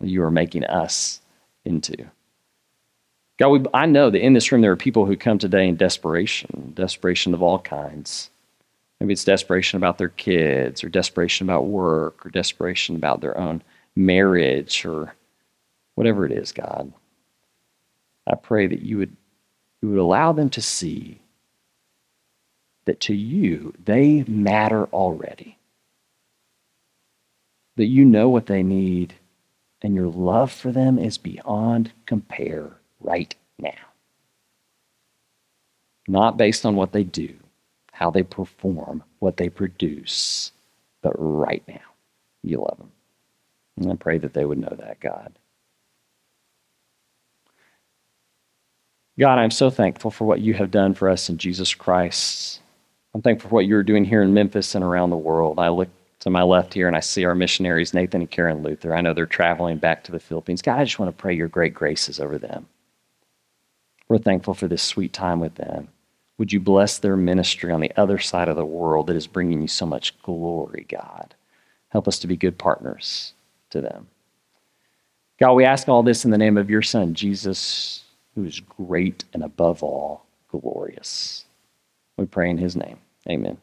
that 0.00 0.08
you 0.08 0.22
are 0.22 0.30
making 0.30 0.64
us 0.64 1.20
into. 1.66 2.06
God, 3.38 3.48
we, 3.48 3.64
I 3.74 3.84
know 3.84 4.08
that 4.08 4.24
in 4.24 4.32
this 4.32 4.50
room 4.50 4.62
there 4.62 4.72
are 4.72 4.76
people 4.76 5.04
who 5.04 5.16
come 5.16 5.38
today 5.38 5.68
in 5.68 5.76
desperation, 5.76 6.72
desperation 6.74 7.34
of 7.34 7.42
all 7.42 7.58
kinds. 7.58 8.30
Maybe 9.02 9.14
it's 9.14 9.24
desperation 9.24 9.78
about 9.78 9.98
their 9.98 10.10
kids, 10.10 10.84
or 10.84 10.88
desperation 10.88 11.44
about 11.44 11.66
work, 11.66 12.24
or 12.24 12.30
desperation 12.30 12.94
about 12.94 13.20
their 13.20 13.36
own 13.36 13.60
marriage, 13.96 14.84
or 14.86 15.16
whatever 15.96 16.24
it 16.24 16.30
is, 16.30 16.52
God. 16.52 16.92
I 18.28 18.36
pray 18.36 18.68
that 18.68 18.82
you 18.82 18.98
would, 18.98 19.16
you 19.80 19.88
would 19.88 19.98
allow 19.98 20.30
them 20.30 20.48
to 20.50 20.62
see 20.62 21.20
that 22.84 23.00
to 23.00 23.12
you, 23.12 23.74
they 23.84 24.22
matter 24.28 24.84
already. 24.92 25.58
That 27.74 27.86
you 27.86 28.04
know 28.04 28.28
what 28.28 28.46
they 28.46 28.62
need, 28.62 29.14
and 29.82 29.96
your 29.96 30.06
love 30.06 30.52
for 30.52 30.70
them 30.70 30.96
is 30.96 31.18
beyond 31.18 31.90
compare 32.06 32.70
right 33.00 33.34
now. 33.58 33.72
Not 36.06 36.36
based 36.36 36.64
on 36.64 36.76
what 36.76 36.92
they 36.92 37.02
do, 37.02 37.34
how 38.02 38.10
they 38.10 38.24
perform, 38.24 39.00
what 39.20 39.36
they 39.36 39.48
produce, 39.48 40.50
but 41.02 41.12
right 41.16 41.62
now, 41.68 41.78
you 42.42 42.58
love 42.58 42.76
them. 42.76 42.90
And 43.76 43.92
I 43.92 43.94
pray 43.94 44.18
that 44.18 44.34
they 44.34 44.44
would 44.44 44.58
know 44.58 44.74
that, 44.76 44.98
God. 44.98 45.32
God, 49.16 49.38
I'm 49.38 49.52
so 49.52 49.70
thankful 49.70 50.10
for 50.10 50.24
what 50.24 50.40
you 50.40 50.52
have 50.54 50.72
done 50.72 50.94
for 50.94 51.08
us 51.08 51.28
in 51.28 51.38
Jesus 51.38 51.76
Christ. 51.76 52.60
I'm 53.14 53.22
thankful 53.22 53.50
for 53.50 53.54
what 53.54 53.66
you're 53.66 53.84
doing 53.84 54.04
here 54.04 54.22
in 54.22 54.34
Memphis 54.34 54.74
and 54.74 54.82
around 54.82 55.10
the 55.10 55.16
world. 55.16 55.60
I 55.60 55.68
look 55.68 55.88
to 56.20 56.30
my 56.30 56.42
left 56.42 56.74
here 56.74 56.88
and 56.88 56.96
I 56.96 57.00
see 57.00 57.24
our 57.24 57.36
missionaries, 57.36 57.94
Nathan 57.94 58.22
and 58.22 58.30
Karen 58.30 58.64
Luther. 58.64 58.96
I 58.96 59.00
know 59.00 59.14
they're 59.14 59.26
traveling 59.26 59.78
back 59.78 60.02
to 60.04 60.12
the 60.12 60.18
Philippines. 60.18 60.60
God, 60.60 60.80
I 60.80 60.84
just 60.84 60.98
want 60.98 61.16
to 61.16 61.22
pray 61.22 61.36
your 61.36 61.46
great 61.46 61.72
graces 61.72 62.18
over 62.18 62.36
them. 62.36 62.66
We're 64.08 64.18
thankful 64.18 64.54
for 64.54 64.66
this 64.66 64.82
sweet 64.82 65.12
time 65.12 65.38
with 65.38 65.54
them. 65.54 65.86
Would 66.38 66.52
you 66.52 66.60
bless 66.60 66.98
their 66.98 67.16
ministry 67.16 67.72
on 67.72 67.80
the 67.80 67.92
other 67.96 68.18
side 68.18 68.48
of 68.48 68.56
the 68.56 68.64
world 68.64 69.06
that 69.06 69.16
is 69.16 69.26
bringing 69.26 69.62
you 69.62 69.68
so 69.68 69.86
much 69.86 70.20
glory, 70.22 70.86
God? 70.88 71.34
Help 71.90 72.08
us 72.08 72.18
to 72.20 72.26
be 72.26 72.36
good 72.36 72.58
partners 72.58 73.34
to 73.70 73.80
them. 73.80 74.08
God, 75.38 75.54
we 75.54 75.64
ask 75.64 75.88
all 75.88 76.02
this 76.02 76.24
in 76.24 76.30
the 76.30 76.38
name 76.38 76.56
of 76.56 76.70
your 76.70 76.82
Son, 76.82 77.14
Jesus 77.14 78.02
who 78.34 78.44
is 78.44 78.60
great 78.60 79.24
and 79.32 79.42
above 79.42 79.82
all 79.82 80.24
glorious. 80.48 81.44
We 82.16 82.26
pray 82.26 82.50
in 82.50 82.58
his 82.58 82.76
name. 82.76 82.98
Amen. 83.28 83.58